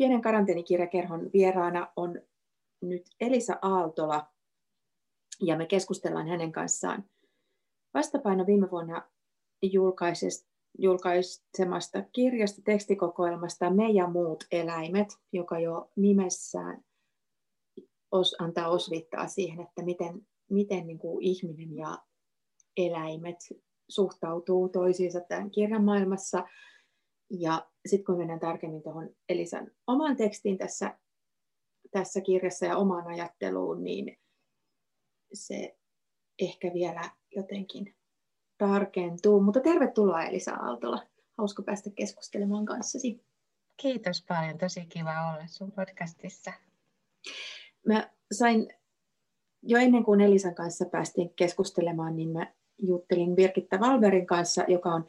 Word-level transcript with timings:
pienen 0.00 0.22
karanteenikirjakerhon 0.22 1.30
vieraana 1.32 1.92
on 1.96 2.22
nyt 2.82 3.02
Elisa 3.20 3.58
Aaltola, 3.62 4.26
ja 5.40 5.56
me 5.56 5.66
keskustellaan 5.66 6.28
hänen 6.28 6.52
kanssaan 6.52 7.04
vastapaino 7.94 8.46
viime 8.46 8.70
vuonna 8.70 9.10
julkaisemasta 10.78 12.02
kirjasta, 12.12 12.62
tekstikokoelmasta 12.62 13.70
Me 13.70 13.90
ja 13.90 14.06
muut 14.06 14.44
eläimet, 14.52 15.08
joka 15.32 15.58
jo 15.58 15.90
nimessään 15.96 16.84
os, 18.12 18.36
antaa 18.38 18.68
osvittaa 18.68 19.26
siihen, 19.26 19.60
että 19.60 19.82
miten, 19.82 20.26
miten 20.50 20.86
niin 20.86 20.98
kuin 20.98 21.22
ihminen 21.22 21.76
ja 21.76 21.98
eläimet 22.76 23.36
suhtautuu 23.88 24.68
toisiinsa 24.68 25.20
tämän 25.20 25.50
kirjan 25.50 25.84
maailmassa. 25.84 26.44
Ja 27.30 27.66
sitten 27.86 28.04
kun 28.04 28.18
mennään 28.18 28.40
tarkemmin 28.40 28.82
tuohon 28.82 29.10
Elisan 29.28 29.70
omaan 29.86 30.16
tekstiin 30.16 30.58
tässä, 30.58 30.98
tässä 31.90 32.20
kirjassa 32.20 32.66
ja 32.66 32.76
omaan 32.76 33.06
ajatteluun, 33.06 33.84
niin 33.84 34.18
se 35.32 35.76
ehkä 36.38 36.70
vielä 36.74 37.10
jotenkin 37.36 37.94
tarkentuu. 38.58 39.40
Mutta 39.40 39.60
tervetuloa 39.60 40.24
Elisa 40.24 40.54
Aaltola. 40.54 41.02
Hauska 41.38 41.62
päästä 41.62 41.90
keskustelemaan 41.90 42.64
kanssasi. 42.64 43.24
Kiitos 43.76 44.24
paljon. 44.28 44.58
Tosi 44.58 44.86
kiva 44.86 45.10
olla 45.10 45.46
sun 45.46 45.72
podcastissa. 45.72 46.52
Mä 47.86 48.10
sain 48.32 48.68
jo 49.62 49.78
ennen 49.78 50.04
kuin 50.04 50.20
Elisan 50.20 50.54
kanssa 50.54 50.84
päästiin 50.84 51.34
keskustelemaan, 51.34 52.16
niin 52.16 52.28
mä 52.28 52.52
juttelin 52.78 53.36
Birgitta 53.36 53.80
Valverin 53.80 54.26
kanssa, 54.26 54.64
joka 54.68 54.88
on 54.88 55.06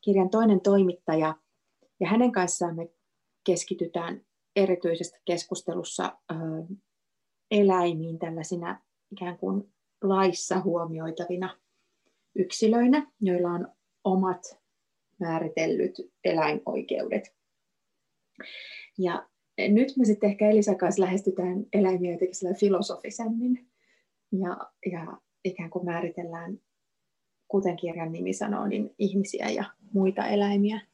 kirjan 0.00 0.30
toinen 0.30 0.60
toimittaja. 0.60 1.34
Ja 2.02 2.08
hänen 2.08 2.32
kanssaan 2.32 2.76
me 2.76 2.88
keskitytään 3.44 4.20
erityisesti 4.56 5.18
keskustelussa 5.24 6.18
eläimiin 7.50 8.18
tällaisina 8.18 8.80
ikään 9.12 9.38
kuin 9.38 9.72
laissa 10.02 10.60
huomioitavina 10.60 11.58
yksilöinä, 12.36 13.12
joilla 13.20 13.48
on 13.50 13.68
omat 14.04 14.58
määritellyt 15.20 15.92
eläinoikeudet. 16.24 17.34
Ja 18.98 19.28
nyt 19.68 19.96
me 19.96 20.04
sitten 20.04 20.30
ehkä 20.30 20.50
Elisa 20.50 20.74
kanssa 20.74 21.02
lähestytään 21.02 21.66
eläimiä 21.72 22.12
jotenkin 22.12 22.56
filosofisemmin 22.60 23.68
ja, 24.32 24.70
ja 24.92 25.20
ikään 25.44 25.70
kuin 25.70 25.84
määritellään, 25.84 26.60
kuten 27.48 27.76
kirjan 27.76 28.12
nimi 28.12 28.32
sanoo, 28.32 28.66
niin 28.66 28.94
ihmisiä 28.98 29.50
ja 29.50 29.64
muita 29.92 30.26
eläimiä 30.26 30.91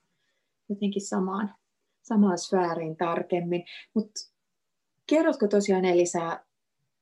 jotenkin 0.69 1.03
samaan, 1.03 1.55
samaan 2.03 2.39
sfääriin 2.39 2.97
tarkemmin. 2.97 3.65
Mutta 3.95 4.21
kerrotko 5.07 5.49
tosiaan 5.49 5.85
Elisa, 5.85 6.45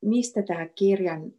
mistä 0.02 0.42
tämä 0.42 0.68
kirjan 0.68 1.32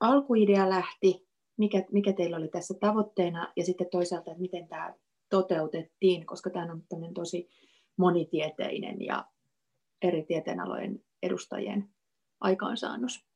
alkuidea 0.00 0.70
lähti, 0.70 1.28
mikä, 1.56 1.84
mikä 1.92 2.12
teillä 2.12 2.36
oli 2.36 2.48
tässä 2.48 2.74
tavoitteena 2.80 3.52
ja 3.56 3.64
sitten 3.64 3.86
toisaalta, 3.90 4.30
että 4.30 4.40
miten 4.40 4.68
tämä 4.68 4.94
toteutettiin, 5.30 6.26
koska 6.26 6.50
tämä 6.50 6.72
on 6.72 6.82
tämmöinen 6.88 7.14
tosi 7.14 7.48
monitieteinen 7.96 9.02
ja 9.02 9.24
eri 10.02 10.22
tieteenalojen 10.22 11.04
edustajien 11.22 11.88
aikaansaannos. 12.40 13.26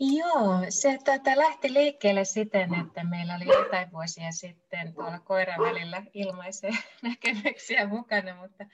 Joo, 0.00 0.66
se 0.68 0.98
tätä 1.04 1.36
lähti 1.36 1.72
liikkeelle 1.72 2.24
siten, 2.24 2.74
että 2.74 3.04
meillä 3.04 3.34
oli 3.34 3.44
jotain 3.44 3.92
vuosia 3.92 4.32
sitten 4.32 4.94
tuolla 4.94 5.18
koiran 5.18 5.60
välillä 5.60 6.02
ilmaisia 6.14 6.70
näkemyksiä 7.02 7.86
mukana, 7.86 8.36
mutta 8.36 8.64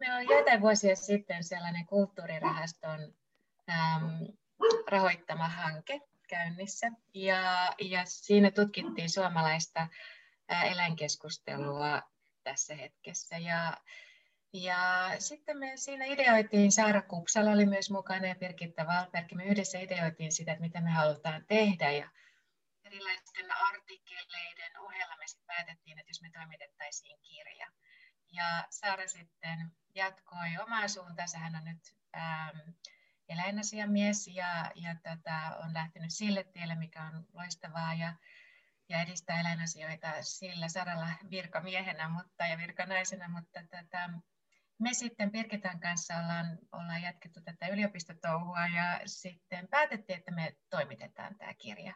meillä 0.00 0.16
oli 0.16 0.38
jotain 0.38 0.60
vuosia 0.60 0.96
sitten 0.96 1.44
sellainen 1.44 1.86
kulttuurirahaston 1.86 3.14
äm, 3.70 4.26
rahoittama 4.88 5.48
hanke 5.48 6.00
käynnissä. 6.28 6.90
Ja, 7.14 7.72
ja 7.80 8.02
siinä 8.04 8.50
tutkittiin 8.50 9.10
suomalaista 9.10 9.86
eläinkeskustelua 10.48 12.02
tässä 12.44 12.74
hetkessä. 12.74 13.38
Ja, 13.38 13.76
ja 14.52 15.10
sitten 15.18 15.58
me 15.58 15.72
siinä 15.76 16.04
ideoitiin, 16.04 16.72
Saara 16.72 17.02
Kupsala 17.02 17.50
oli 17.50 17.66
myös 17.66 17.90
mukana 17.90 18.26
ja 18.26 18.34
Birgitta 18.34 18.86
Valberg, 18.86 19.32
me 19.32 19.44
yhdessä 19.44 19.78
ideoitiin 19.78 20.32
sitä, 20.32 20.52
että 20.52 20.62
mitä 20.64 20.80
me 20.80 20.90
halutaan 20.90 21.44
tehdä. 21.46 21.90
Ja 21.90 22.08
erilaisten 22.84 23.46
artikkeleiden 23.52 24.80
ohella 24.80 25.16
me 25.16 25.26
sitten 25.26 25.46
päätettiin, 25.46 25.98
että 25.98 26.10
jos 26.10 26.22
me 26.22 26.30
toimitettaisiin 26.30 27.18
kirja. 27.20 27.66
Ja 28.32 28.64
Saara 28.70 29.08
sitten 29.08 29.72
jatkoi 29.94 30.58
omaa 30.62 30.88
suuntaansa, 30.88 31.38
hän 31.38 31.56
on 31.56 31.64
nyt 31.64 31.96
ähm, 32.16 32.58
eläinasiamies 33.28 34.28
ja, 34.28 34.70
ja 34.74 34.94
tota, 34.94 35.56
on 35.64 35.74
lähtenyt 35.74 36.10
sille 36.10 36.44
tielle, 36.44 36.74
mikä 36.74 37.02
on 37.02 37.26
loistavaa 37.32 37.94
ja, 37.94 38.14
ja 38.88 39.02
edistää 39.02 39.40
eläinasioita 39.40 40.08
sillä 40.20 40.68
saralla 40.68 41.08
virkamiehenä 41.30 42.08
mutta, 42.08 42.46
ja 42.46 42.58
virkanaisena, 42.58 43.28
mutta 43.28 43.60
tota, 43.60 44.10
me 44.78 44.94
sitten 44.94 45.30
Pirkitan 45.30 45.80
kanssa 45.80 46.14
ollaan, 46.14 46.58
ollaan 46.72 47.02
jatkettu 47.02 47.40
tätä 47.40 47.66
yliopistotouhua 47.66 48.66
ja 48.66 49.00
sitten 49.06 49.68
päätettiin, 49.68 50.18
että 50.18 50.30
me 50.30 50.56
toimitetaan 50.70 51.34
tämä 51.38 51.54
kirja. 51.54 51.94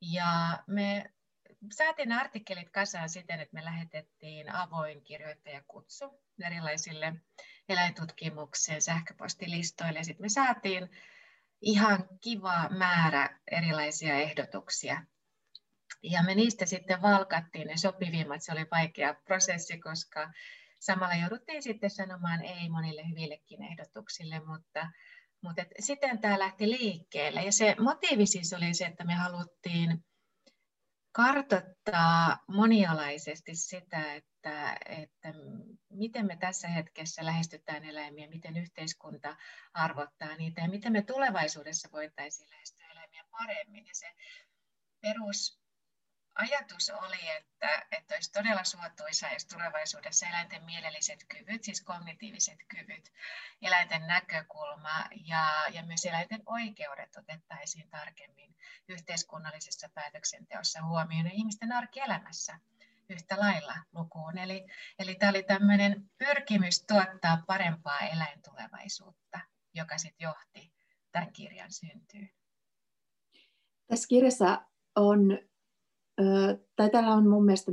Ja 0.00 0.62
me 0.66 1.10
saatiin 1.72 2.12
artikkelit 2.12 2.70
kasaan 2.70 3.08
siten, 3.08 3.40
että 3.40 3.54
me 3.54 3.64
lähetettiin 3.64 4.54
avoin 4.54 5.04
kirjoittajakutsu 5.04 6.22
erilaisille 6.46 7.14
eläintutkimukseen 7.68 8.82
sähköpostilistoille. 8.82 10.04
Sitten 10.04 10.24
me 10.24 10.28
saatiin 10.28 10.90
ihan 11.60 12.08
kiva 12.20 12.68
määrä 12.68 13.40
erilaisia 13.50 14.14
ehdotuksia. 14.14 15.04
Ja 16.02 16.22
me 16.22 16.34
niistä 16.34 16.66
sitten 16.66 17.02
valkattiin 17.02 17.66
ne 17.66 17.76
sopivimmat. 17.76 18.42
Se 18.42 18.52
oli 18.52 18.66
vaikea 18.70 19.14
prosessi, 19.14 19.78
koska 19.78 20.32
samalla 20.80 21.14
jouduttiin 21.14 21.62
sitten 21.62 21.90
sanomaan 21.90 22.44
ei 22.44 22.68
monille 22.68 23.08
hyvillekin 23.08 23.62
ehdotuksille, 23.62 24.40
mutta, 24.40 24.90
mutta 25.42 25.62
et 25.62 25.68
sitten 25.80 26.18
tämä 26.18 26.38
lähti 26.38 26.70
liikkeelle. 26.70 27.42
Ja 27.42 27.52
se 27.52 27.76
motiivi 27.78 28.26
siis 28.26 28.52
oli 28.52 28.74
se, 28.74 28.86
että 28.86 29.04
me 29.04 29.14
haluttiin 29.14 30.04
kartoittaa 31.12 32.38
monialaisesti 32.48 33.54
sitä, 33.54 34.14
että, 34.14 34.76
että 34.86 35.32
miten 35.90 36.26
me 36.26 36.36
tässä 36.36 36.68
hetkessä 36.68 37.24
lähestytään 37.24 37.84
eläimiä, 37.84 38.28
miten 38.28 38.56
yhteiskunta 38.56 39.36
arvottaa 39.74 40.36
niitä 40.36 40.60
ja 40.60 40.68
miten 40.68 40.92
me 40.92 41.02
tulevaisuudessa 41.02 41.88
voitaisiin 41.92 42.50
lähestyä 42.50 42.86
eläimiä 42.92 43.24
paremmin. 43.30 43.86
Ja 43.86 43.94
se 43.94 44.06
perus 45.00 45.60
ajatus 46.40 46.90
oli, 46.90 47.28
että, 47.28 47.86
että 47.92 48.14
olisi 48.14 48.32
todella 48.32 48.64
suotuisa, 48.64 49.28
jos 49.28 49.44
tulevaisuudessa 49.44 50.26
eläinten 50.26 50.64
mielelliset 50.64 51.24
kyvyt, 51.28 51.64
siis 51.64 51.80
kognitiiviset 51.80 52.58
kyvyt, 52.68 53.12
eläinten 53.62 54.06
näkökulma 54.06 55.04
ja, 55.26 55.64
ja 55.72 55.82
myös 55.82 56.04
eläinten 56.04 56.42
oikeudet 56.46 57.16
otettaisiin 57.16 57.90
tarkemmin 57.90 58.56
yhteiskunnallisessa 58.88 59.88
päätöksenteossa 59.94 60.82
huomioon 60.82 61.26
ja 61.26 61.32
ihmisten 61.32 61.72
arkielämässä 61.72 62.58
yhtä 63.08 63.36
lailla 63.38 63.74
lukuun. 63.92 64.38
Eli, 64.38 64.66
eli 64.98 65.14
tämä 65.14 65.30
oli 65.30 65.42
tämmöinen 65.42 66.10
pyrkimys 66.18 66.84
tuottaa 66.86 67.42
parempaa 67.46 68.00
eläintulevaisuutta, 68.00 69.40
joka 69.74 69.98
sitten 69.98 70.24
johti 70.24 70.72
tämän 71.12 71.32
kirjan 71.32 71.72
syntyyn. 71.72 72.30
Tässä 73.86 74.08
kirjassa 74.08 74.66
on 74.96 75.38
tai 76.76 76.90
tällä 76.90 77.14
on 77.14 77.28
mun 77.28 77.44
mielestä 77.44 77.72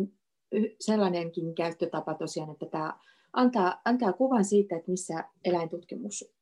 sellainenkin 0.79 1.55
käyttötapa 1.55 2.13
tosiaan, 2.13 2.51
että 2.51 2.65
tämä 2.65 2.99
antaa, 3.33 3.81
antaa 3.85 4.13
kuvan 4.13 4.45
siitä, 4.45 4.75
että 4.75 4.91
missä 4.91 5.23
eläintutkimus 5.45 6.34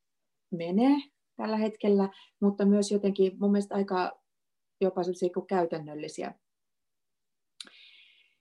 menee 0.51 0.95
tällä 1.35 1.57
hetkellä, 1.57 2.09
mutta 2.39 2.65
myös 2.65 2.91
jotenkin 2.91 3.37
mun 3.39 3.51
mielestä 3.51 3.75
aika 3.75 4.21
jopa 4.81 5.01
kuin 5.33 5.47
käytännöllisiä, 5.47 6.33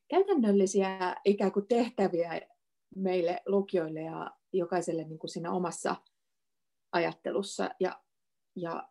käytännöllisiä 0.08 1.16
ikään 1.24 1.52
kuin 1.52 1.66
tehtäviä 1.68 2.40
meille 2.96 3.42
lukijoille 3.46 4.00
ja 4.00 4.30
jokaiselle 4.52 5.04
niin 5.04 5.18
kuin 5.18 5.30
siinä 5.30 5.52
omassa 5.52 5.96
ajattelussa. 6.92 7.70
Ja, 7.80 8.02
ja 8.56 8.88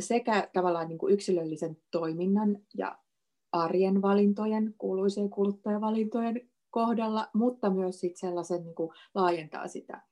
sekä 0.00 0.50
tavallaan 0.52 0.88
niin 0.88 0.98
kuin 0.98 1.14
yksilöllisen 1.14 1.76
toiminnan 1.90 2.58
ja 2.76 2.98
arjen 3.62 4.02
valintojen, 4.02 4.74
kuuluisien 4.78 5.30
kuluttajavalintojen 5.30 6.50
kohdalla, 6.70 7.28
mutta 7.34 7.70
myös 7.70 8.00
sit 8.00 8.16
sellaisen 8.16 8.64
niin 8.64 8.74
kuin 8.74 8.90
laajentaa 9.14 9.68
sitä 9.68 10.02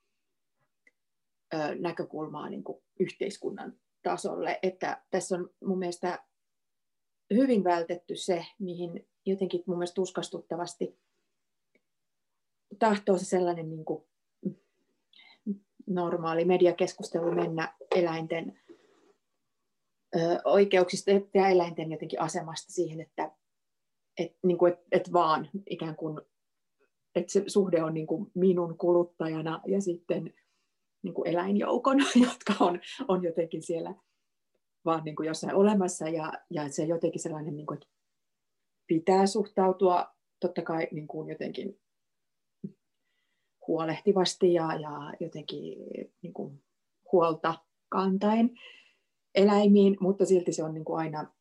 ö, 1.55 1.75
näkökulmaa 1.75 2.49
niin 2.49 2.65
kuin 2.65 2.83
yhteiskunnan 3.01 3.73
tasolle. 4.03 4.59
Että 4.63 5.03
tässä 5.11 5.37
on 5.37 5.51
mun 5.65 5.79
mielestä 5.79 6.25
hyvin 7.35 7.65
vältetty 7.65 8.17
se, 8.17 8.47
mihin 8.59 9.09
jotenkin 9.27 9.63
mun 9.67 9.79
mielestä 9.79 9.95
tuskastuttavasti 9.95 10.99
tahtoo 12.79 13.19
se 13.19 13.25
sellainen 13.25 13.69
niin 13.69 13.85
kuin 13.85 14.05
normaali 15.87 16.45
mediakeskustelu 16.45 17.35
mennä 17.35 17.75
eläinten 17.97 18.61
oikeuksista 20.45 21.11
ja 21.11 21.49
eläinten 21.49 21.93
jotenkin 21.93 22.21
asemasta 22.21 22.73
siihen, 22.73 23.01
että 23.01 23.31
et, 24.19 24.37
niin 24.43 24.59
kuin, 24.59 24.73
et, 24.73 24.79
et 24.93 25.13
vaan 25.13 25.49
ikään 25.71 25.97
kuin, 25.97 26.21
että 27.15 27.33
se 27.33 27.45
suhde 27.47 27.83
on 27.83 27.95
niin 27.95 28.07
kuin 28.07 28.31
minun 28.35 28.79
kuluttajana 28.79 29.61
ja 29.67 29.81
sitten 29.81 30.35
niin 31.03 31.15
kuin 31.15 31.29
eläinjoukon, 31.29 31.99
jotka 32.27 32.65
on, 32.65 32.81
on 33.09 33.23
jotenkin 33.25 33.63
siellä 33.63 33.95
vaan 34.85 35.05
niin 35.05 35.17
kuin 35.17 35.27
jossain 35.27 35.55
olemassa 35.55 36.09
ja, 36.09 36.33
ja 36.51 36.73
se 36.73 36.85
jotenkin 36.85 37.23
sellainen, 37.23 37.57
niin 37.57 37.67
kuin, 37.67 37.77
että 37.77 37.89
pitää 38.87 39.27
suhtautua 39.27 40.07
totta 40.41 40.63
kai 40.63 40.89
niin 40.93 41.07
kuin 41.07 41.29
jotenkin 41.29 41.81
huolehtivasti 43.67 44.53
ja, 44.53 44.75
ja 44.75 45.13
jotenkin 45.21 45.79
niin 46.23 46.33
kuin 46.33 46.63
huolta 47.13 47.55
kantain 47.89 48.59
eläimiin, 49.37 49.97
mutta 50.01 50.27
silti 50.27 50.53
se 50.53 50.65
on 50.65 50.75
niin 50.75 50.85
kuin 50.85 50.99
aina 50.99 51.35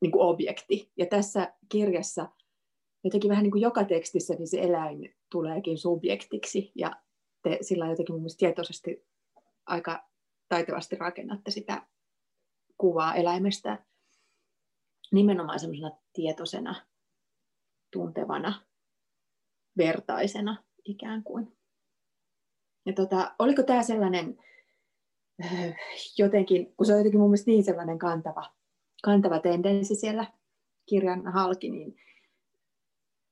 niin 0.00 0.12
kuin 0.12 0.22
objekti. 0.22 0.92
Ja 0.96 1.06
tässä 1.06 1.54
kirjassa 1.68 2.28
jotenkin 3.04 3.28
vähän 3.28 3.42
niin 3.42 3.50
kuin 3.50 3.62
joka 3.62 3.84
tekstissä 3.84 4.34
niin 4.34 4.48
se 4.48 4.60
eläin 4.60 5.14
tuleekin 5.30 5.78
subjektiksi 5.78 6.72
ja 6.74 7.02
te 7.42 7.58
sillä 7.60 7.86
jotenkin 7.86 8.14
mun 8.14 8.26
tietoisesti 8.38 9.06
aika 9.66 10.08
taitavasti 10.48 10.96
rakennatte 10.96 11.50
sitä 11.50 11.86
kuvaa 12.78 13.14
eläimestä 13.14 13.84
nimenomaan 15.12 15.60
semmoisena 15.60 15.90
tietoisena, 16.12 16.86
tuntevana, 17.92 18.66
vertaisena 19.78 20.64
ikään 20.84 21.24
kuin. 21.24 21.56
Ja 22.86 22.92
tota, 22.92 23.34
oliko 23.38 23.62
tämä 23.62 23.82
sellainen 23.82 24.38
jotenkin, 26.18 26.74
kun 26.76 26.86
se 26.86 26.92
on 26.92 26.98
jotenkin 26.98 27.20
mun 27.20 27.30
mielestä 27.30 27.50
niin 27.50 27.64
sellainen 27.64 27.98
kantava, 27.98 28.50
kantava 29.02 29.38
tendenssi 29.38 29.94
siellä 29.94 30.32
kirjan 30.86 31.32
halki, 31.32 31.70
niin 31.70 31.96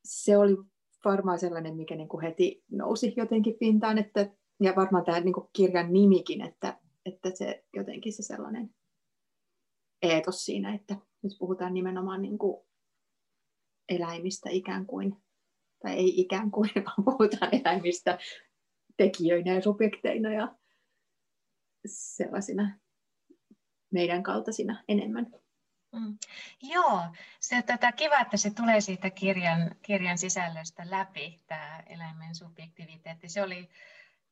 se 0.05 0.37
oli 0.37 0.56
varmaan 1.05 1.38
sellainen, 1.38 1.76
mikä 1.76 1.96
niin 1.96 2.08
kuin 2.08 2.22
heti 2.22 2.64
nousi 2.70 3.14
jotenkin 3.16 3.56
pintaan, 3.60 3.99
että, 3.99 4.31
ja 4.60 4.76
varmaan 4.76 5.05
tämä 5.05 5.20
niin 5.20 5.34
kuin 5.34 5.49
kirjan 5.52 5.93
nimikin, 5.93 6.40
että, 6.40 6.78
että 7.06 7.31
se 7.34 7.64
jotenkin 7.76 8.12
se 8.12 8.22
sellainen 8.22 8.75
eetos 10.02 10.44
siinä, 10.44 10.75
että 10.75 10.96
nyt 11.22 11.32
puhutaan 11.38 11.75
nimenomaan 11.75 12.22
niin 12.22 12.38
kuin 12.38 12.66
eläimistä 13.88 14.50
ikään 14.50 14.87
kuin, 14.87 15.16
tai 15.82 15.93
ei 15.93 16.20
ikään 16.20 16.50
kuin, 16.50 16.70
vaan 16.87 17.05
puhutaan 17.05 17.55
eläimistä 17.55 18.19
tekijöinä 18.96 19.55
ja 19.55 19.62
subjekteina 19.62 20.32
ja 20.32 20.55
sellaisina 21.88 22.79
meidän 23.90 24.23
kaltaisina 24.23 24.85
enemmän. 24.88 25.26
Mm. 25.93 26.19
Joo, 26.62 27.02
se 27.40 27.62
tätä 27.62 27.93
kiva, 27.93 28.20
että 28.20 28.37
se 28.37 28.50
tulee 28.50 28.81
siitä 28.81 29.11
kirjan, 29.11 29.76
kirjan 29.82 30.19
sisällöstä 30.19 30.90
läpi, 30.90 31.43
tämä 31.46 31.82
eläimen 31.87 32.35
subjektiviteetti. 32.35 33.29
Se 33.29 33.43
oli 33.43 33.69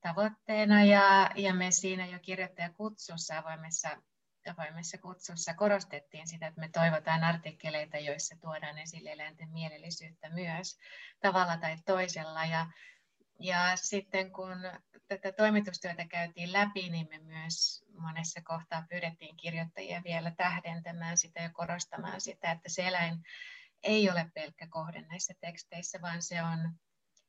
tavoitteena 0.00 0.84
ja, 0.84 1.30
ja 1.34 1.54
me 1.54 1.70
siinä 1.70 2.06
jo 2.06 2.18
kirjoittajakutsussa 2.18 3.38
avoimessa, 3.38 3.88
avoimessa 4.56 4.98
kutsussa 4.98 5.54
korostettiin 5.54 6.28
sitä, 6.28 6.46
että 6.46 6.60
me 6.60 6.68
toivotaan 6.68 7.24
artikkeleita, 7.24 7.98
joissa 7.98 8.36
tuodaan 8.40 8.78
esille 8.78 9.12
eläinten 9.12 9.50
mielellisyyttä 9.50 10.30
myös 10.30 10.78
tavalla 11.20 11.56
tai 11.56 11.76
toisella. 11.86 12.44
Ja, 12.44 12.66
ja 13.38 13.76
sitten 13.76 14.32
kun 14.32 14.56
tätä 15.08 15.32
toimitustyötä 15.32 16.06
käytiin 16.08 16.52
läpi, 16.52 16.90
niin 16.90 17.08
me 17.10 17.18
myös 17.18 17.84
monessa 17.98 18.40
kohtaa 18.44 18.86
pyydettiin 18.90 19.36
kirjoittajia 19.36 20.02
vielä 20.04 20.30
tähdentämään 20.30 21.18
sitä 21.18 21.40
ja 21.40 21.50
korostamaan 21.50 22.20
sitä, 22.20 22.50
että 22.50 22.68
se 22.68 22.88
eläin 22.88 23.22
ei 23.82 24.10
ole 24.10 24.30
pelkkä 24.34 24.66
kohde 24.70 25.00
näissä 25.00 25.34
teksteissä, 25.40 25.98
vaan 26.02 26.22
se 26.22 26.42
on 26.42 26.74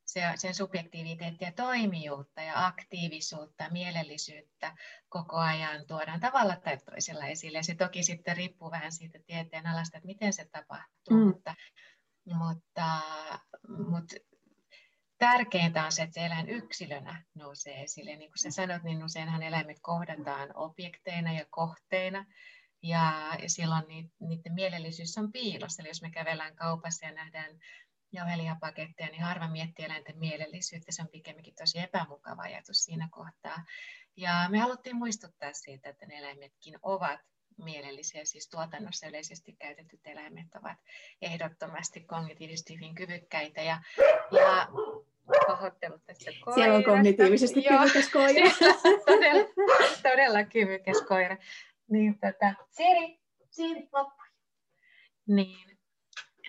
se, 0.06 0.21
sen 0.36 0.56
subjektiiviteettia, 0.56 1.51
toimijuutta 1.51 2.42
ja 2.42 2.65
aktiivisuutta, 2.65 3.69
mielellisyyttä 3.69 4.75
koko 5.09 5.38
ajan 5.38 5.88
tuodaan 5.88 6.19
tavalla 6.19 6.56
tai 6.56 6.77
toisella 6.77 7.25
esille. 7.25 7.57
Ja 7.57 7.63
se 7.63 7.75
toki 7.75 8.04
sitten 8.04 8.38
riippuu 8.38 8.71
vähän 8.71 8.92
siitä 8.92 9.19
tieteen 9.25 9.68
alasta, 9.68 9.98
että 9.98 10.07
miten 10.07 10.33
se 10.33 10.45
tapahtuu, 10.51 11.18
mm. 11.18 11.27
mutta, 11.27 11.56
mutta, 12.25 13.01
mutta 13.68 14.15
tärkeintä 15.18 15.86
on 15.86 15.92
se, 15.92 16.02
että 16.04 16.14
se 16.14 16.25
eläin 16.25 16.50
yksilönä 16.50 17.24
nousee 17.36 17.84
esille. 17.84 18.16
Niin 18.16 18.31
kuin 18.31 18.38
sä 18.38 18.52
sanot, 18.52 18.84
niin 18.84 19.06
useinhan 19.06 19.44
eläimet 19.44 19.78
kohdataan 19.81 20.50
objekteina 20.56 21.34
ja 21.34 21.46
kohteina, 21.50 22.25
ja 22.84 23.38
silloin 23.48 24.12
niiden 24.19 24.54
mielellisyys 24.54 25.18
on 25.18 25.31
piilossa. 25.31 25.81
Eli 25.81 25.90
jos 25.90 26.02
me 26.02 26.10
kävellään 26.10 26.56
kaupassa 26.56 27.06
ja 27.06 27.12
nähdään 27.12 27.60
jauhelihapaketteja, 28.12 29.10
niin 29.10 29.24
harva 29.24 29.48
miettii 29.48 29.86
eläinten 29.86 30.19
mielellisyyttä. 30.19 30.92
Se 30.92 31.02
on 31.02 31.08
pikemminkin 31.08 31.56
tosi 31.56 31.80
epämukava 31.80 32.42
ajatus 32.42 32.84
siinä 32.84 33.10
kohtaa. 33.12 33.66
Ja 34.16 34.48
me 34.50 34.60
haluttiin 34.60 34.96
muistuttaa 34.96 35.54
siitä, 35.54 35.90
että 35.90 36.06
ne 36.06 36.18
eläimetkin 36.18 36.80
ovat 36.81 37.19
mielellisiä, 37.57 38.25
siis 38.25 38.50
tuotannossa 38.50 39.07
yleisesti 39.07 39.54
käytetyt 39.54 40.00
eläimet 40.06 40.48
ovat 40.56 40.77
ehdottomasti 41.21 42.01
kognitiivisesti 42.01 42.75
hyvin 42.75 42.95
kyvykkäitä. 42.95 43.62
Ja, 43.62 43.81
ja 44.31 44.68
pahoittelut 45.48 46.06
tästä 46.06 46.25
koirasta. 46.25 46.54
Siellä 46.54 46.77
on 46.77 46.83
kognitiivisesti 46.83 47.63
Joo, 47.63 47.80
kyvykäs 47.80 48.09
koira. 48.09 48.51
todella, 49.06 49.50
todella 50.04 50.44
kyvykäs 50.44 51.01
koira. 51.07 51.38
Niin, 51.89 52.13
tota, 52.13 52.65
Siri, 52.69 53.19
Siri, 53.50 53.89
loppu. 53.94 54.24
Niin, 55.27 55.77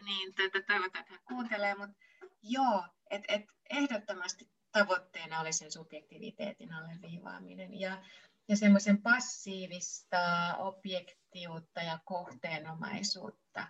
niin 0.04 0.34
tota, 0.34 0.66
toivotaan, 0.66 1.00
että 1.00 1.12
hän 1.12 1.20
kuuntelee, 1.28 1.74
mutta 1.74 1.96
joo, 2.42 2.84
että 3.10 3.34
et 3.34 3.44
ehdottomasti 3.70 4.48
tavoitteena 4.72 5.40
oli 5.40 5.52
sen 5.52 5.72
subjektiviteetin 5.72 6.72
alleviivaaminen. 6.72 7.80
Ja, 7.80 8.02
ja 8.48 8.56
semmoisen 8.56 9.02
passiivista 9.02 10.56
objektiutta 10.58 11.82
ja 11.82 11.98
kohteenomaisuutta 12.04 13.68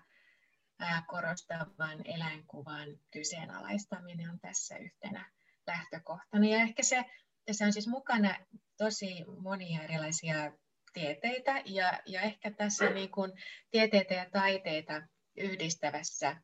korostavan 1.07 2.03
eläinkuvan 2.05 2.89
kyseenalaistaminen 3.11 4.31
on 4.31 4.41
tässä 4.41 4.77
yhtenä 4.77 5.31
lähtökohtana. 5.67 6.47
Ja 6.47 6.57
ehkä 6.57 6.83
se, 6.83 7.05
tässä 7.45 7.65
on 7.65 7.73
siis 7.73 7.87
mukana 7.87 8.37
tosi 8.77 9.25
monia 9.41 9.83
erilaisia 9.83 10.53
tieteitä 10.93 11.63
ja, 11.65 12.01
ja 12.07 12.21
ehkä 12.21 12.51
tässä 12.51 12.91
niin 12.91 13.11
kuin 13.11 13.33
tieteitä 13.71 14.15
ja 14.15 14.31
taiteita 14.31 15.03
yhdistävässä 15.37 16.37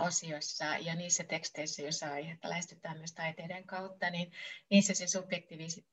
osiossa 0.00 0.64
ja 0.64 0.94
niissä 0.94 1.24
teksteissä, 1.24 1.82
joissa 1.82 2.12
aihetta 2.12 2.48
lähestytään 2.48 2.98
myös 2.98 3.12
taiteiden 3.12 3.66
kautta, 3.66 4.10
niin 4.10 4.32
niissä 4.70 4.94
se 4.94 5.04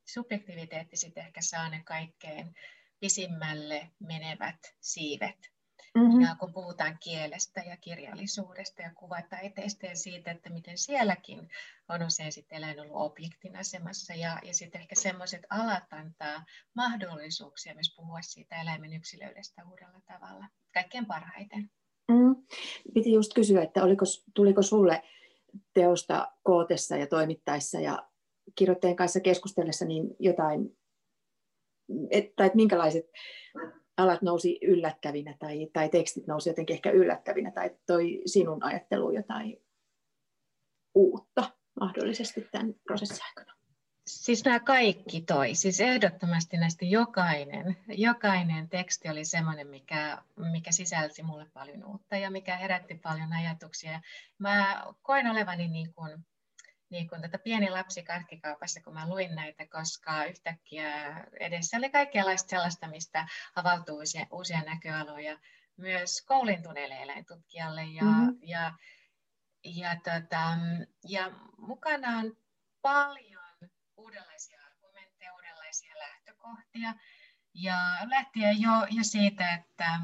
subjektiviteetti 0.05 0.97
sitten 0.97 1.25
ehkä 1.25 1.41
saa 1.41 1.69
ne 1.69 1.81
kaikkein 1.85 2.55
pisimmälle 2.99 3.91
menevät 3.99 4.75
siivet. 4.79 5.51
Mm-hmm. 5.95 6.21
Ja 6.21 6.35
kun 6.35 6.53
puhutaan 6.53 6.97
kielestä 6.99 7.61
ja 7.61 7.77
kirjallisuudesta 7.77 8.81
ja 8.81 8.93
kuvataiteesta 8.93 9.85
ja 9.85 9.95
siitä, 9.95 10.31
että 10.31 10.49
miten 10.49 10.77
sielläkin 10.77 11.49
on 11.89 12.03
usein 12.03 12.31
sitten 12.31 12.57
eläin 12.57 12.79
ollut 12.79 12.95
objektin 12.95 13.55
asemassa 13.55 14.13
ja, 14.13 14.39
ja 14.43 14.53
sitten 14.53 14.81
ehkä 14.81 14.95
semmoiset 14.95 15.41
alat 15.49 15.93
antaa 15.93 16.45
mahdollisuuksia 16.73 17.73
myös 17.73 17.93
puhua 17.95 18.21
siitä 18.21 18.61
eläimen 18.61 18.93
yksilöydestä 18.93 19.65
uudella 19.65 20.01
tavalla, 20.05 20.45
kaikkein 20.73 21.05
parhaiten. 21.05 21.71
Piti 22.93 23.13
just 23.13 23.33
kysyä, 23.33 23.61
että 23.61 23.83
oliko, 23.83 24.05
tuliko 24.33 24.61
sulle 24.61 25.03
teosta 25.73 26.31
kootessa 26.43 26.97
ja 26.97 27.07
toimittaessa 27.07 27.79
ja 27.79 28.09
kirjoittajien 28.55 28.95
kanssa 28.95 29.19
keskustellessa 29.19 29.85
niin 29.85 30.15
jotain, 30.19 30.77
et, 32.11 32.35
tai 32.35 32.45
että 32.45 32.55
minkälaiset 32.55 33.05
alat 33.97 34.21
nousi 34.21 34.59
yllättävinä 34.61 35.35
tai, 35.39 35.67
tai 35.73 35.89
tekstit 35.89 36.27
nousi 36.27 36.49
jotenkin 36.49 36.73
ehkä 36.73 36.91
yllättävinä 36.91 37.51
tai 37.51 37.71
toi 37.85 38.21
sinun 38.25 38.63
ajatteluun 38.63 39.15
jotain 39.15 39.61
uutta 40.95 41.51
mahdollisesti 41.79 42.47
tämän 42.51 42.75
prosessin 42.83 43.25
aikana? 43.25 43.58
Siis 44.09 44.45
nämä 44.45 44.59
kaikki 44.59 45.21
toi, 45.21 45.55
siis 45.55 45.79
ehdottomasti 45.79 46.57
näistä 46.57 46.85
jokainen, 46.85 47.77
jokainen 47.87 48.69
teksti 48.69 49.09
oli 49.09 49.25
semmoinen, 49.25 49.67
mikä, 49.67 50.17
mikä 50.51 50.71
sisälsi 50.71 51.23
mulle 51.23 51.45
paljon 51.53 51.85
uutta 51.85 52.17
ja 52.17 52.31
mikä 52.31 52.57
herätti 52.57 52.95
paljon 52.95 53.33
ajatuksia. 53.33 54.01
Mä 54.37 54.83
koen 55.01 55.27
olevani 55.27 55.67
niin 55.67 55.93
kuin, 55.93 56.25
niin 56.89 57.09
kuin 57.09 57.21
tätä 57.21 57.37
pieni 57.37 57.69
lapsi 57.69 58.03
karkkikaupassa, 58.03 58.81
kun 58.81 58.93
mä 58.93 59.09
luin 59.09 59.35
näitä, 59.35 59.67
koska 59.67 60.25
yhtäkkiä 60.25 61.23
edessä 61.39 61.77
oli 61.77 61.89
kaikenlaista 61.89 62.49
sellaista, 62.49 62.87
mistä 62.87 63.27
avautuu 63.55 63.97
uusia, 63.97 64.25
uusia 64.31 64.61
näköaloja 64.61 65.39
myös 65.77 66.21
koulintuneelle 66.21 66.95
eläintutkijalle. 66.95 67.83
Ja, 67.83 68.03
mm-hmm. 68.03 68.37
ja, 68.41 68.73
ja, 69.63 69.95
tota, 69.95 70.57
ja 71.07 71.31
mukana 71.57 72.17
on 72.17 72.37
paljon 72.81 73.38
uudenlaisia 74.09 74.59
erilaisia 75.69 75.99
lähtökohtia. 75.99 76.93
Ja 77.53 77.75
lähtien 78.03 78.61
jo, 78.61 78.71
jo 78.89 79.03
siitä, 79.03 79.53
että, 79.53 79.99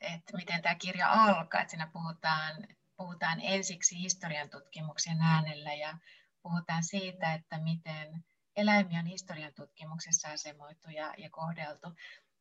että 0.00 0.36
miten 0.36 0.62
tämä 0.62 0.74
kirja 0.74 1.12
alkaa, 1.12 1.60
että 1.60 1.70
siinä 1.70 1.86
puhutaan, 1.92 2.66
puhutaan 2.96 3.40
ensiksi 3.40 3.98
historian 3.98 4.50
tutkimuksen 4.50 5.20
äänellä 5.20 5.72
ja 5.72 5.98
puhutaan 6.42 6.84
siitä, 6.84 7.34
että 7.34 7.58
miten 7.58 8.24
eläimiä 8.56 8.98
on 8.98 9.06
historian 9.06 9.54
tutkimuksessa 9.54 10.28
asemoitu 10.28 10.90
ja, 10.90 11.14
ja 11.18 11.30
kohdeltu. 11.30 11.94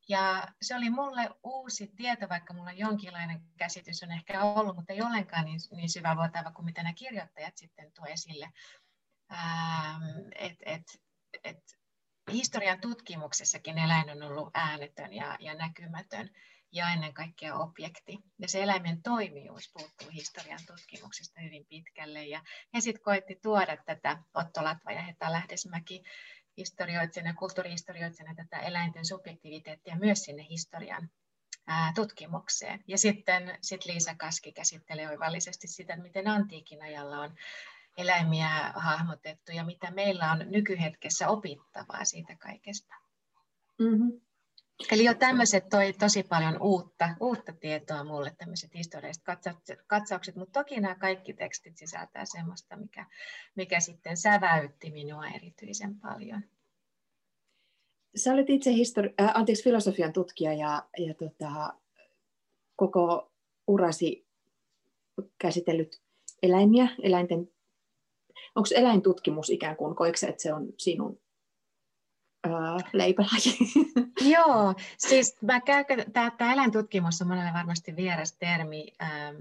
Ja 0.10 0.48
se 0.62 0.76
oli 0.76 0.90
mulle 0.90 1.30
uusi 1.44 1.88
tieto, 1.96 2.30
vaikka 2.30 2.54
mulla 2.54 2.72
jonkinlainen 2.72 3.42
käsitys 3.58 4.04
on 4.04 4.12
ehkä 4.12 4.44
ollut, 4.44 4.76
mutta 4.76 4.94
ei 4.94 5.02
ollenkaan 5.02 5.46
niin, 5.46 5.60
niin 5.72 5.90
syväluotava 5.90 6.52
kuin 6.52 6.66
mitä 6.66 6.84
nämä 6.84 6.94
kirjoittajat 6.94 7.58
sitten 7.58 7.92
tuo 7.92 8.06
esille. 8.06 8.52
Ähm, 9.32 10.04
et, 10.36 10.58
et, 10.66 10.84
et, 11.44 11.58
historian 12.32 12.82
tutkimuksessakin 12.82 13.78
eläin 13.78 14.10
on 14.10 14.24
ollut 14.24 14.50
äänetön 14.54 15.14
ja, 15.14 15.38
ja 15.40 15.54
näkymätön 15.54 16.30
ja 16.72 16.90
ennen 16.90 17.14
kaikkea 17.14 17.56
objekti. 17.56 18.18
Ja 18.40 18.48
se 18.48 18.64
eläimen 18.64 19.02
toimijuus 19.04 19.72
puuttuu 19.74 20.10
historian 20.14 20.60
tutkimuksesta 20.68 21.42
hyvin 21.42 21.66
pitkälle. 21.66 22.26
Ja 22.26 22.44
he 22.74 22.82
sitten 22.82 23.04
koitti 23.04 23.40
tuoda 23.44 23.78
tätä 23.86 24.18
Otto 24.34 24.64
Latva 24.64 24.92
ja 24.92 25.02
Heta 25.02 25.32
Lähdesmäki 25.32 26.04
historioitsijana 26.58 27.30
ja 27.30 27.34
kulttuurihistorioitsijana 27.34 28.36
tätä 28.36 28.60
eläinten 28.60 29.06
subjektiviteettia 29.06 29.96
myös 29.96 30.24
sinne 30.24 30.48
historian 30.50 31.10
tutkimukseen. 31.96 32.84
Ja 32.88 32.98
sitten 32.98 33.58
sit 33.62 33.86
Liisa 33.86 34.16
Kaski 34.16 34.52
käsittelee 34.52 35.10
oivallisesti 35.10 35.68
sitä, 35.68 35.96
miten 35.96 36.28
antiikin 36.28 36.84
ajalla 36.84 37.20
on 37.20 37.36
eläimiä 37.98 38.72
hahmotettu 38.76 39.52
ja 39.52 39.64
mitä 39.64 39.92
meillä 39.92 40.32
on 40.32 40.46
nykyhetkessä 40.50 41.28
opittavaa 41.30 42.06
siitä 42.06 42.36
kaikesta. 42.36 42.96
Mm-hmm. 43.80 44.22
Eli 44.92 45.04
jo 45.04 45.14
tämmöiset 45.14 45.70
toi 45.70 45.94
tosi 45.94 46.24
paljon 46.24 46.58
uutta, 46.62 47.10
uutta 47.20 47.54
tietoa 47.54 48.04
mulle, 48.04 48.36
tämmöiset 48.38 48.74
historialliset 48.74 49.24
katsaukset, 49.24 49.80
katsaukset, 49.88 50.36
mutta 50.36 50.60
toki 50.60 50.80
nämä 50.80 50.96
kaikki 50.96 51.34
tekstit 51.34 51.78
sisältää 51.78 52.26
semmoista, 52.26 52.78
mikä, 52.78 53.06
mikä 53.56 53.80
sitten 53.80 54.18
säväytti 54.18 54.92
minua 54.92 55.28
erityisen 55.28 56.00
paljon. 56.00 56.44
Sä 58.16 58.34
olet 58.34 58.50
itse 58.50 58.72
histori- 58.72 59.14
äh, 59.22 59.32
anteeksi, 59.34 59.64
filosofian 59.64 60.14
tutkija 60.14 60.54
ja, 60.54 60.88
ja 60.98 61.14
tota, 61.14 61.74
koko 62.76 63.32
urasi 63.68 64.28
käsitellyt 65.38 66.02
eläimiä, 66.44 66.88
eläinten, 67.04 67.52
onko 68.56 68.70
eläintutkimus 68.76 69.50
ikään 69.50 69.76
kuin, 69.76 69.96
koiko 69.96 70.18
että 70.28 70.42
se 70.42 70.54
on 70.54 70.68
sinun 70.78 71.20
uh, 72.48 72.84
leipälaji. 72.94 73.58
Joo, 74.36 74.74
siis 74.98 75.42
mä 75.42 75.62
tämä 76.14 76.54
eläintutkimus 76.54 77.22
on 77.22 77.28
monelle 77.28 77.54
varmasti 77.54 77.96
vieras 77.96 78.34
termi. 78.34 78.88
Ähm, 79.02 79.36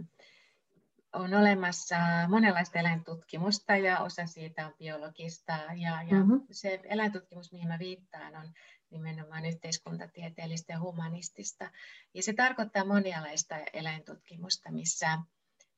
on 1.13 1.35
olemassa 1.35 1.97
monenlaista 2.29 2.79
eläintutkimusta 2.79 3.77
ja 3.77 3.99
osa 3.99 4.27
siitä 4.27 4.67
on 4.67 4.75
biologista. 4.79 5.53
Ja, 5.53 6.03
ja 6.03 6.17
mm-hmm. 6.17 6.41
se 6.51 6.81
eläintutkimus, 6.85 7.53
mihin 7.53 7.69
mä 7.69 7.79
viittaan, 7.79 8.37
on 8.37 8.53
nimenomaan 8.91 9.47
yhteiskuntatieteellistä 9.47 10.73
ja 10.73 10.81
humanistista. 10.81 11.71
Ja 12.15 12.23
se 12.23 12.33
tarkoittaa 12.33 12.85
monialaista 12.85 13.57
eläintutkimusta, 13.73 14.73
missä 14.73 15.19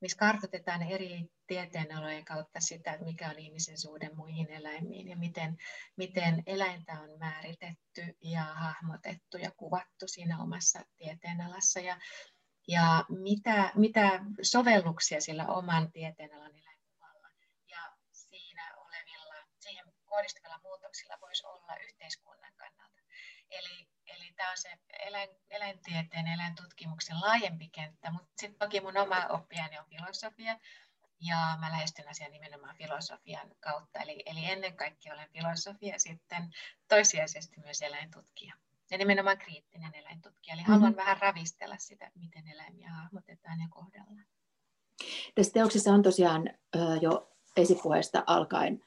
missä 0.03 0.17
kartoitetaan 0.17 0.81
eri 0.81 1.25
tieteenalojen 1.47 2.25
kautta 2.25 2.59
sitä, 2.59 2.97
mikä 3.01 3.29
on 3.29 3.39
ihmisen 3.39 3.77
suhde 3.77 4.09
muihin 4.15 4.49
eläimiin 4.49 5.07
ja 5.07 5.17
miten, 5.17 5.57
miten 5.95 6.43
eläintä 6.45 6.99
on 6.99 7.19
määritetty 7.19 8.17
ja 8.21 8.43
hahmotettu 8.43 9.37
ja 9.37 9.51
kuvattu 9.57 10.07
siinä 10.07 10.41
omassa 10.41 10.85
tieteenalassa 10.97 11.79
ja, 11.79 11.97
ja 12.67 13.05
mitä, 13.09 13.71
mitä 13.75 14.19
sovelluksia 14.41 15.21
sillä 15.21 15.47
oman 15.47 15.91
tieteenalan 15.91 16.55
eläinkuvalla 16.55 17.27
ja 17.67 17.93
siinä 18.11 18.75
olevilla, 18.77 19.35
siihen 19.59 19.85
kohdistuvilla 20.05 20.59
muutoksilla 20.63 21.17
voisi 21.21 21.45
olla 21.45 21.77
yhteiskunnan 21.77 22.53
kannalta. 22.57 23.01
Eli 23.51 23.87
tämä 24.35 24.51
on 24.51 24.57
se 24.57 24.69
eläin, 24.99 25.29
eläintieteen, 25.49 26.27
eläintutkimuksen 26.27 27.21
laajempi 27.21 27.67
kenttä, 27.67 28.11
mutta 28.11 28.31
sitten 28.39 28.59
toki 28.59 28.81
mun 28.81 28.97
oma 28.97 29.25
oppiaine 29.29 29.79
on 29.79 29.85
filosofia, 29.85 30.59
ja 31.27 31.57
mä 31.59 31.71
lähestyn 31.71 32.09
asian 32.09 32.31
nimenomaan 32.31 32.75
filosofian 32.75 33.51
kautta. 33.59 33.99
Eli, 33.99 34.23
eli 34.25 34.45
ennen 34.45 34.77
kaikkea 34.77 35.13
olen 35.13 35.29
filosofia, 35.33 35.99
sitten 35.99 36.49
toisiaisesti 36.87 37.59
myös 37.59 37.81
eläintutkija. 37.81 38.53
Ja 38.91 38.97
nimenomaan 38.97 39.37
kriittinen 39.37 39.95
eläintutkija. 39.95 40.53
Eli 40.53 40.61
mm-hmm. 40.61 40.73
haluan 40.73 40.95
vähän 40.95 41.17
ravistella 41.17 41.75
sitä, 41.77 42.11
miten 42.15 42.47
eläimiä 42.47 42.89
hahmotetaan 42.89 43.59
ja 43.59 43.67
kohdellaan. 43.69 44.25
Tässä 45.35 45.53
teoksessa 45.53 45.93
on 45.93 46.03
tosiaan 46.03 46.49
jo 47.01 47.31
esipuheesta 47.57 48.23
alkaen 48.27 48.85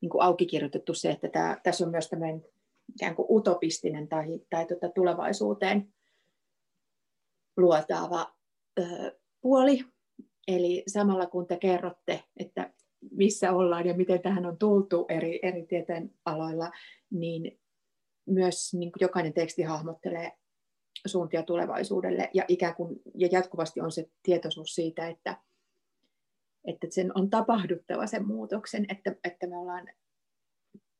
niin 0.00 0.10
kuin 0.10 0.22
auki 0.22 0.46
kirjoitettu 0.46 0.94
se, 0.94 1.10
että 1.10 1.28
tämä, 1.28 1.56
tässä 1.62 1.84
on 1.84 1.90
myös 1.90 2.08
tämmöinen 2.08 2.44
ikään 2.94 3.16
kuin 3.16 3.26
utopistinen 3.30 4.08
tai, 4.08 4.40
tai 4.50 4.66
tuota 4.66 4.88
tulevaisuuteen 4.88 5.94
luotaava 7.56 8.34
ö, 8.80 9.18
puoli. 9.40 9.84
Eli 10.48 10.82
samalla 10.86 11.26
kun 11.26 11.46
te 11.46 11.56
kerrotte, 11.56 12.24
että 12.36 12.72
missä 13.10 13.52
ollaan 13.52 13.86
ja 13.86 13.94
miten 13.94 14.22
tähän 14.22 14.46
on 14.46 14.58
tultu 14.58 15.06
eri, 15.08 15.40
eri 15.42 15.66
tieteen 15.66 16.14
aloilla, 16.24 16.70
niin 17.10 17.60
myös 18.26 18.74
niin 18.74 18.92
kuin 18.92 19.00
jokainen 19.00 19.32
teksti 19.32 19.62
hahmottelee 19.62 20.32
suuntia 21.06 21.42
tulevaisuudelle 21.42 22.30
ja 22.34 22.44
ikään 22.48 22.74
kuin 22.74 23.00
ja 23.14 23.28
jatkuvasti 23.32 23.80
on 23.80 23.92
se 23.92 24.10
tietoisuus 24.22 24.74
siitä, 24.74 25.08
että, 25.08 25.36
että 26.64 26.86
sen 26.90 27.18
on 27.18 27.30
tapahduttava 27.30 28.06
sen 28.06 28.26
muutoksen, 28.26 28.86
että, 28.88 29.14
että 29.24 29.46
me 29.46 29.56
ollaan 29.56 29.88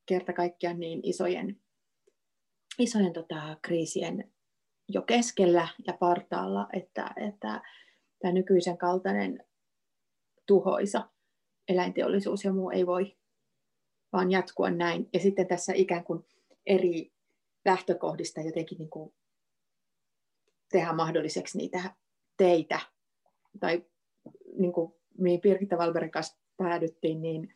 kerta 0.06 0.32
kaikkiaan 0.32 0.80
niin 0.80 1.00
isojen 1.02 1.60
isojen 2.78 3.12
tota, 3.12 3.56
kriisien 3.62 4.32
jo 4.88 5.02
keskellä 5.02 5.68
ja 5.86 5.92
partaalla, 5.92 6.68
että, 6.72 7.10
että 7.16 7.62
tämä 8.18 8.32
nykyisen 8.32 8.78
kaltainen 8.78 9.44
tuhoisa 10.46 11.08
eläinteollisuus 11.68 12.44
ja 12.44 12.52
muu 12.52 12.70
ei 12.70 12.86
voi 12.86 13.16
vaan 14.12 14.30
jatkua 14.30 14.70
näin. 14.70 15.08
Ja 15.12 15.20
sitten 15.20 15.46
tässä 15.46 15.72
ikään 15.76 16.04
kuin 16.04 16.24
eri 16.66 17.12
lähtökohdista 17.64 18.40
jotenkin 18.40 18.78
niin 18.78 18.90
kuin 18.90 19.14
tehdä 20.72 20.92
mahdolliseksi 20.92 21.58
niitä 21.58 21.94
teitä, 22.36 22.80
tai 23.60 23.84
niin 24.58 24.72
kuin 24.72 24.92
mihin 25.18 25.40
Pirkitta 25.40 25.78
Valberin 25.78 26.10
kanssa 26.10 26.38
päädyttiin, 26.56 27.22
niin, 27.22 27.54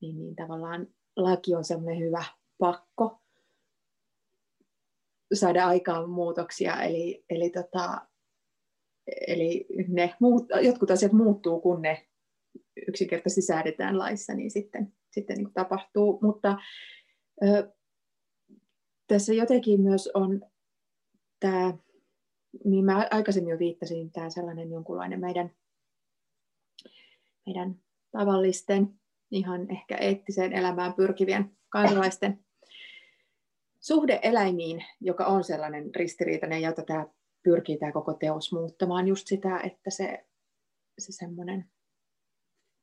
niin, 0.00 0.18
niin 0.18 0.36
tavallaan 0.36 0.86
laki 1.16 1.54
on 1.54 1.64
semmoinen 1.64 1.98
hyvä 1.98 2.24
pakko, 2.58 3.20
saada 5.34 5.66
aikaan 5.66 6.10
muutoksia, 6.10 6.82
eli, 6.82 7.24
eli, 7.30 7.50
tota, 7.50 8.06
eli 9.26 9.66
ne 9.88 10.14
muut, 10.20 10.46
jotkut 10.62 10.90
asiat 10.90 11.12
muuttuu, 11.12 11.60
kun 11.60 11.82
ne 11.82 12.06
yksinkertaisesti 12.88 13.42
säädetään 13.42 13.98
laissa, 13.98 14.34
niin 14.34 14.50
sitten, 14.50 14.92
sitten 15.10 15.36
niin 15.36 15.52
tapahtuu. 15.54 16.18
Mutta 16.22 16.56
ö, 17.42 17.72
tässä 19.06 19.32
jotenkin 19.32 19.80
myös 19.80 20.10
on 20.14 20.40
tämä, 21.40 21.74
niin 22.64 22.84
mä 22.84 23.08
aikaisemmin 23.10 23.50
jo 23.50 23.58
viittasin, 23.58 24.12
tämä 24.12 24.30
sellainen 24.30 24.70
jonkunlainen 24.70 25.20
meidän, 25.20 25.50
meidän 27.46 27.82
tavallisten, 28.10 28.88
ihan 29.30 29.70
ehkä 29.70 29.96
eettiseen 29.96 30.52
elämään 30.52 30.94
pyrkivien 30.94 31.56
kansalaisten 31.68 32.44
suhde 33.80 34.20
eläimiin, 34.22 34.84
joka 35.00 35.26
on 35.26 35.44
sellainen 35.44 35.94
ristiriitainen, 35.94 36.62
jota 36.62 36.82
tämä 36.82 37.06
pyrkii 37.42 37.78
tämä 37.78 37.92
koko 37.92 38.14
teos 38.14 38.52
muuttamaan, 38.52 39.08
just 39.08 39.26
sitä, 39.26 39.60
että 39.60 39.90
se, 39.90 40.26
se 40.98 41.12
semmoinen 41.12 41.70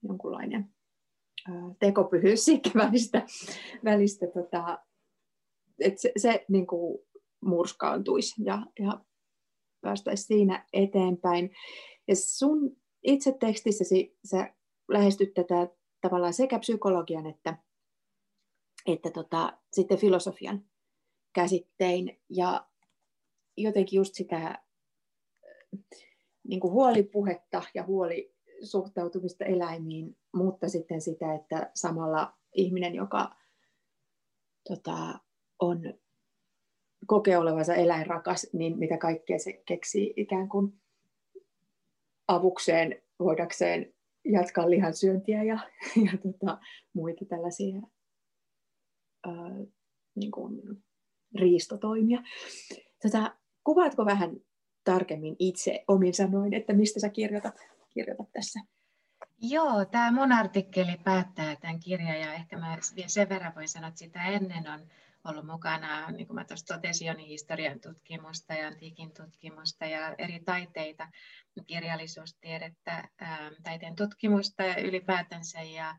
jonkunlainen 0.04 0.76
tekopyhyys 1.80 2.46
siitä 2.46 2.70
välistä, 2.86 3.26
välistä 3.84 4.28
tota, 4.28 4.80
että 5.80 6.02
se, 6.02 6.12
se 6.18 6.46
niin 6.50 6.68
kuin 6.68 7.00
murskaantuisi 7.42 8.44
ja, 8.44 8.66
ja 8.80 9.06
päästäisiin 9.82 10.28
siinä 10.28 10.66
eteenpäin. 10.74 11.52
Ja 12.08 12.16
sun 12.16 12.78
itse 13.04 13.38
tekstissäsi 13.40 14.18
sä 14.26 14.54
lähestyt 14.88 15.34
tätä 15.34 15.68
tavallaan 16.02 16.34
sekä 16.34 16.60
psykologian 16.60 17.26
että, 17.26 17.58
että 18.86 19.12
tota, 19.12 19.58
sitten 19.74 19.98
filosofian 19.98 20.66
käsittein 21.36 22.22
ja 22.30 22.68
jotenkin 23.58 23.98
just 23.98 24.14
sitä 24.16 24.64
niin 26.48 26.60
kuin 26.60 26.74
huolipuhetta 26.74 27.64
ja 27.74 27.84
huoli 27.84 28.36
suhtautumista 28.62 29.46
eläimiin, 29.46 30.18
mutta 30.34 30.70
sitten 30.70 31.02
sitä, 31.02 31.34
että 31.34 31.72
samalla 31.74 32.34
ihminen, 32.54 32.96
joka 32.96 33.36
tota, 34.70 35.20
on 35.60 35.94
kokee 37.08 37.38
olevansa 37.38 37.76
eläinrakas, 37.76 38.48
niin 38.54 38.80
mitä 38.80 38.98
kaikkea 38.98 39.40
se 39.40 39.54
keksii 39.66 40.14
ikään 40.18 40.50
kuin 40.50 40.82
avukseen 42.28 43.02
voidakseen 43.20 43.94
jatkaa 44.26 44.70
lihansyöntiä 44.70 45.44
ja, 45.44 45.60
ja 46.06 46.18
tota, 46.24 46.60
muita 46.94 47.26
tällaisia 47.26 47.82
ää, 49.28 49.34
niin 50.16 50.32
kuin 50.32 50.85
riistotoimia. 51.36 52.24
Tota, 53.02 53.36
kuvaatko 53.64 54.06
vähän 54.06 54.36
tarkemmin 54.84 55.36
itse 55.40 55.84
omin 55.88 56.14
sanoin, 56.14 56.54
että 56.54 56.74
mistä 56.74 57.00
sä 57.00 57.10
kirjoitat, 57.10 57.56
kirjoitat 57.94 58.32
tässä? 58.32 58.60
Joo, 59.42 59.86
tämä 59.86 60.12
mun 60.12 60.32
artikkeli 60.32 60.98
päättää 61.04 61.56
tämän 61.56 61.80
kirjan 61.80 62.20
ja 62.20 62.34
ehkä 62.34 62.58
mä 62.58 62.78
vielä 62.96 63.10
sen 63.10 63.30
verran 63.30 63.56
voin 63.56 63.70
sanoa, 63.70 63.88
että 63.88 64.00
sitä 64.00 64.26
ennen 64.26 64.70
on 64.70 64.88
ollut 65.26 65.46
mukana, 65.46 66.12
niin 66.12 66.28
kuin 66.28 66.36
mä 66.36 66.46
tuossa 66.46 66.76
totesin 66.76 67.18
niin 67.18 67.28
historian 67.28 67.80
tutkimusta 67.80 68.54
ja 68.54 68.68
antiikin 68.68 69.12
tutkimusta 69.14 69.86
ja 69.86 70.16
eri 70.18 70.40
taiteita, 70.40 71.08
kirjallisuustiedettä, 71.68 73.10
taiteen 73.64 73.96
tutkimusta 73.96 74.64
ja 74.64 74.82
ylipäätänsä 74.82 75.62
ja, 75.62 75.96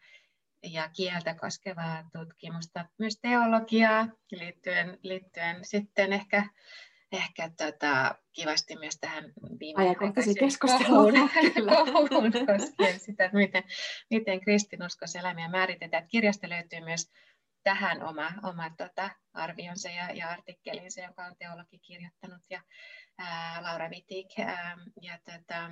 ja 0.72 0.90
kieltä 0.96 1.34
koskevaa 1.34 2.10
tutkimusta, 2.12 2.84
myös 2.98 3.18
teologiaa 3.22 4.08
liittyen, 4.32 4.98
liittyen 5.02 5.64
sitten 5.64 6.12
ehkä 6.12 6.44
ehkä 7.12 7.50
tota, 7.56 8.14
kivasti 8.32 8.76
myös 8.76 8.98
tähän 9.00 9.24
viimeaikaiseen 9.60 10.36
keskusteluun 10.38 11.12
kohuun 11.68 12.32
koskien 12.46 13.00
sitä, 13.00 13.24
että 13.24 13.36
miten, 13.36 13.64
miten 14.10 14.40
kristinuskoselämiä 14.40 15.48
määritetään. 15.48 16.02
Että 16.02 16.10
kirjasta 16.10 16.48
löytyy 16.48 16.80
myös 16.80 17.10
tähän 17.62 18.02
oma, 18.02 18.28
oma 18.42 18.70
tota, 18.76 19.10
arvionsa 19.32 19.88
ja, 19.88 20.10
ja 20.10 20.30
artikkelinsa, 20.30 21.00
joka 21.00 21.24
on 21.24 21.36
teologi 21.38 21.78
kirjoittanut, 21.78 22.42
ja 22.50 22.62
ää, 23.18 23.62
Laura 23.62 23.90
Vitik. 23.90 24.38
Ää, 24.38 24.76
ja 25.02 25.18
tota, 25.24 25.70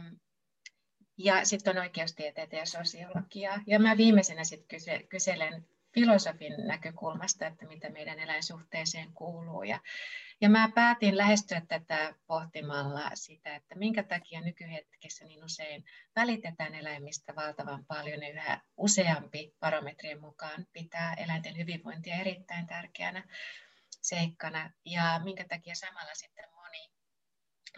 ja 1.16 1.44
sitten 1.44 1.76
on 1.76 1.82
oikeustieteitä 1.82 2.56
ja 2.56 2.66
sosiologiaa. 2.66 3.60
Ja 3.66 3.78
mä 3.78 3.96
viimeisenä 3.96 4.44
sitten 4.44 4.68
kyse, 4.68 5.06
kyselen 5.08 5.66
filosofin 5.94 6.54
näkökulmasta, 6.66 7.46
että 7.46 7.66
mitä 7.66 7.90
meidän 7.90 8.18
eläinsuhteeseen 8.18 9.12
kuuluu. 9.12 9.62
Ja, 9.62 9.80
ja 10.40 10.48
mä 10.48 10.70
päätin 10.74 11.16
lähestyä 11.16 11.62
tätä 11.68 12.14
pohtimalla 12.26 13.10
sitä, 13.14 13.56
että 13.56 13.74
minkä 13.74 14.02
takia 14.02 14.40
nykyhetkessä 14.40 15.24
niin 15.24 15.44
usein 15.44 15.84
välitetään 16.16 16.74
eläimistä 16.74 17.34
valtavan 17.36 17.84
paljon 17.84 18.22
ja 18.22 18.28
yhä 18.28 18.60
useampi 18.76 19.54
barometrien 19.60 20.20
mukaan 20.20 20.66
pitää 20.72 21.14
eläinten 21.14 21.56
hyvinvointia 21.56 22.16
erittäin 22.16 22.66
tärkeänä 22.66 23.24
seikkana 24.02 24.70
ja 24.84 25.20
minkä 25.24 25.44
takia 25.48 25.74
samalla 25.74 26.14
sitten 26.14 26.53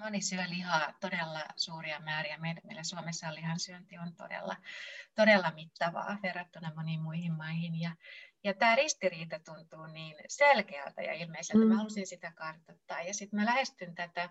moni 0.00 0.22
syö 0.22 0.44
lihaa 0.48 0.92
todella 1.00 1.44
suuria 1.56 2.00
määriä. 2.00 2.38
Meillä, 2.38 2.60
meillä 2.64 2.82
Suomessa 2.82 3.34
lihansyönti 3.34 3.98
on 3.98 4.14
todella, 4.14 4.56
todella 5.14 5.50
mittavaa 5.50 6.18
verrattuna 6.22 6.72
moniin 6.76 7.00
muihin 7.00 7.32
maihin 7.32 7.80
ja, 7.80 7.90
ja 8.44 8.54
tämä 8.54 8.74
ristiriita 8.74 9.38
tuntuu 9.38 9.86
niin 9.86 10.16
selkeältä 10.28 11.02
ja 11.02 11.12
ilmeiseltä. 11.12 11.64
Mm. 11.64 11.68
Mä 11.68 11.76
halusin 11.76 12.06
sitä 12.06 12.32
kartoittaa. 12.32 13.02
Ja 13.02 13.14
sitten 13.14 13.40
mä 13.40 13.46
lähestyn 13.46 13.94
tätä 13.94 14.30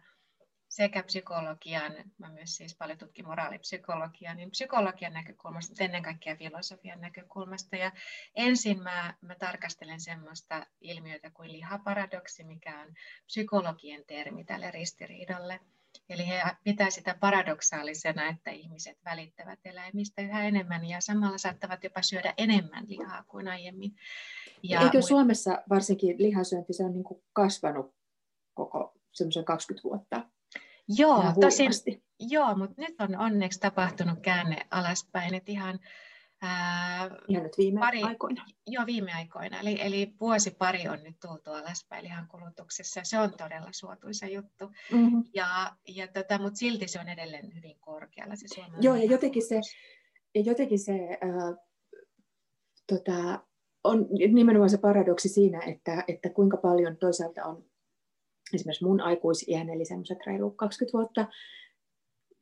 sekä 0.76 1.04
psykologian, 1.04 1.94
mä 2.18 2.30
myös 2.30 2.56
siis 2.56 2.76
paljon 2.76 2.98
tutkin 2.98 3.26
moraalipsykologiaa, 3.26 4.34
niin 4.34 4.52
psykologian 4.52 5.14
näkökulmasta, 5.14 5.72
mutta 5.72 5.84
ennen 5.84 6.04
kaikkea 6.04 6.36
filosofian 6.36 7.02
näkökulmasta. 7.02 7.76
Ja 7.76 7.92
ensin 8.36 8.84
mä, 8.84 9.14
mä 9.22 9.36
tarkastelen 9.36 10.00
semmoista 10.00 10.66
ilmiötä 10.82 11.32
kuin 11.34 11.52
lihaparadoksi, 11.52 12.44
mikä 12.44 12.82
on 12.82 12.94
psykologien 13.26 14.04
termi 14.08 14.44
tälle 14.44 14.72
ristiriidalle. 14.72 15.60
Eli 16.10 16.28
he 16.28 16.42
pitää 16.64 16.90
sitä 16.90 17.16
paradoksaalisena, 17.20 18.28
että 18.28 18.52
ihmiset 18.52 18.98
välittävät 19.06 19.60
eläimistä 19.66 20.22
yhä 20.22 20.44
enemmän 20.44 20.86
ja 20.86 21.02
samalla 21.02 21.38
saattavat 21.38 21.84
jopa 21.84 22.02
syödä 22.02 22.34
enemmän 22.38 22.86
lihaa 22.88 23.24
kuin 23.28 23.48
aiemmin. 23.48 23.96
Ja 24.64 24.82
Eikö 24.82 25.02
Suomessa 25.02 25.64
varsinkin 25.70 26.16
lihasyönti 26.18 26.74
se 26.74 26.84
on 26.84 26.94
niin 26.94 27.04
kuin 27.04 27.24
kasvanut 27.34 27.96
koko 28.54 28.94
semmoisen 29.12 29.46
20 29.46 29.84
vuotta? 29.84 30.35
Joo, 30.88 31.24
tosin, 31.42 31.72
joo, 32.20 32.56
mutta 32.56 32.82
nyt 32.82 32.96
on 33.02 33.20
onneksi 33.20 33.60
tapahtunut 33.60 34.20
käänne 34.20 34.58
alaspäin, 34.72 35.34
että 35.34 35.52
ihan 35.52 35.80
Ää, 36.42 37.10
ja 37.28 37.40
nyt 37.40 37.58
viime 37.58 37.80
pari, 37.80 38.04
aikoina. 38.04 38.46
Joo, 38.68 38.86
viime 38.86 39.12
aikoina. 39.14 39.60
Eli, 39.60 39.78
eli 39.82 40.14
vuosi 40.22 40.52
pari 40.52 40.88
on 40.88 41.04
nyt 41.04 41.16
tultu 41.22 41.52
alaspäin 41.52 42.04
lihan 42.04 42.28
kulutuksessa. 42.28 43.02
Se 43.04 43.20
on 43.20 43.34
todella 43.38 43.70
suotuisa 43.72 44.26
juttu. 44.26 44.68
Mm-hmm. 44.92 45.24
Ja, 45.34 45.76
ja 45.88 46.08
tota, 46.08 46.40
mutta 46.40 46.58
silti 46.58 46.88
se 46.88 47.00
on 47.00 47.10
edelleen 47.10 47.56
hyvin 47.56 47.78
korkealla. 47.80 48.36
Se 48.36 48.62
joo, 48.82 48.96
ja 48.96 49.06
jotenkin 49.06 49.48
se, 49.48 49.62
ja 50.36 50.42
jotenkin 50.42 50.80
se 50.80 50.94
äh, 50.94 51.58
tota, 52.88 53.46
on 53.84 54.08
nimenomaan 54.34 54.70
se 54.70 54.78
paradoksi 54.78 55.30
siinä, 55.30 55.60
että, 55.66 56.04
että 56.08 56.30
kuinka 56.30 56.58
paljon 56.58 56.98
toisaalta 56.98 57.44
on 57.44 57.66
esimerkiksi 58.54 58.86
mun 58.86 59.02
aikuisiän, 59.02 59.70
eli 59.70 59.86
semmoiset 59.86 60.18
reilu 60.26 60.52
20 60.52 60.98
vuotta, 60.98 61.28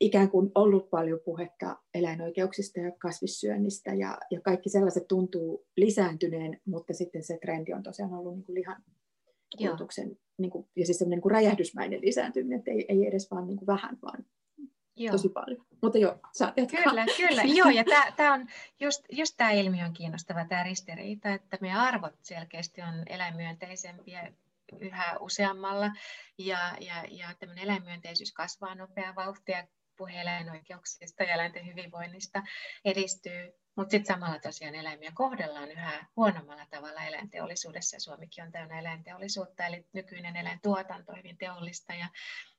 ikään 0.00 0.30
kuin 0.30 0.50
ollut 0.54 0.90
paljon 0.90 1.20
puhetta 1.24 1.76
eläinoikeuksista 1.94 2.80
ja 2.80 2.92
kasvissyönnistä 2.98 3.94
ja, 3.94 4.18
ja 4.30 4.40
kaikki 4.40 4.68
sellaiset 4.68 5.08
tuntuu 5.08 5.66
lisääntyneen, 5.76 6.60
mutta 6.66 6.92
sitten 6.92 7.24
se 7.24 7.38
trendi 7.40 7.72
on 7.72 7.82
tosiaan 7.82 8.14
ollut 8.14 8.34
niin 8.34 8.44
kuin 8.44 8.54
lihan 8.54 8.82
kulutuksen 9.58 10.18
niin 10.38 10.50
kuin, 10.50 10.66
ja 10.76 10.86
siis 10.86 10.98
semmoinen 10.98 11.16
niin 11.16 11.22
kuin 11.22 11.32
räjähdysmäinen 11.32 12.00
lisääntyminen, 12.00 12.58
että 12.58 12.70
ei, 12.70 12.84
ei 12.88 13.06
edes 13.06 13.30
vaan 13.30 13.46
niin 13.46 13.56
kuin 13.56 13.66
vähän, 13.66 13.98
vaan 14.02 14.24
Joo. 14.96 15.12
tosi 15.12 15.28
paljon. 15.28 15.66
Mutta 15.82 15.98
joo, 15.98 16.18
saat 16.32 16.56
jatkaa. 16.56 16.82
Kyllä, 16.82 17.06
kyllä. 17.16 17.42
joo, 17.58 17.70
ja 17.70 17.84
tämä 18.16 18.34
on 18.34 18.46
just, 18.80 19.04
just 19.12 19.34
tämä 19.36 19.50
ilmiö 19.50 19.84
on 19.84 19.92
kiinnostava, 19.92 20.44
tämä 20.44 20.62
ristiriita, 20.62 21.34
että 21.34 21.58
meidän 21.60 21.80
arvot 21.80 22.14
selkeästi 22.22 22.82
on 22.82 23.02
eläinmyönteisempiä 23.06 24.32
yhä 24.80 25.16
useammalla, 25.20 25.90
ja, 26.38 26.76
ja, 26.80 27.04
ja 27.10 27.34
tämmöinen 27.38 27.64
eläinmyönteisyys 27.64 28.32
kasvaa 28.32 28.74
nopeaa 28.74 29.14
vauhtia, 29.14 29.66
puhe 29.96 30.20
eläinoikeuksista 30.20 31.22
ja 31.22 31.34
eläinten 31.34 31.66
hyvinvoinnista 31.66 32.42
edistyy, 32.84 33.52
mutta 33.76 33.90
sitten 33.90 34.14
samalla 34.14 34.38
tosiaan 34.38 34.74
eläimiä 34.74 35.10
kohdellaan 35.14 35.70
yhä 35.70 36.06
huonommalla 36.16 36.66
tavalla 36.70 37.04
eläinteollisuudessa. 37.04 38.00
Suomikin 38.00 38.44
on 38.44 38.52
täynnä 38.52 38.78
eläinteollisuutta, 38.78 39.66
eli 39.66 39.86
nykyinen 39.92 40.36
eläintuotanto 40.36 41.12
on 41.12 41.18
hyvin 41.18 41.38
teollista 41.38 41.94
ja 41.94 42.08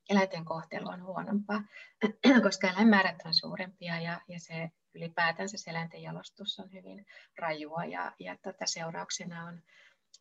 eläinten 0.09 0.45
kohtelu 0.45 0.87
on 0.89 1.03
huonompaa, 1.03 1.63
koska 2.43 2.69
eläinmäärät 2.69 3.15
on 3.25 3.33
suurempia 3.33 4.01
ja, 4.01 4.21
ja 4.27 4.39
se 4.39 4.69
ylipäätänsä 4.95 5.57
se 5.57 5.69
eläinten 5.69 6.01
jalostus 6.01 6.59
on 6.59 6.73
hyvin 6.73 7.05
rajua. 7.37 7.85
Ja, 7.85 8.11
ja 8.19 8.37
tota, 8.43 8.65
seurauksena 8.65 9.45
on 9.45 9.61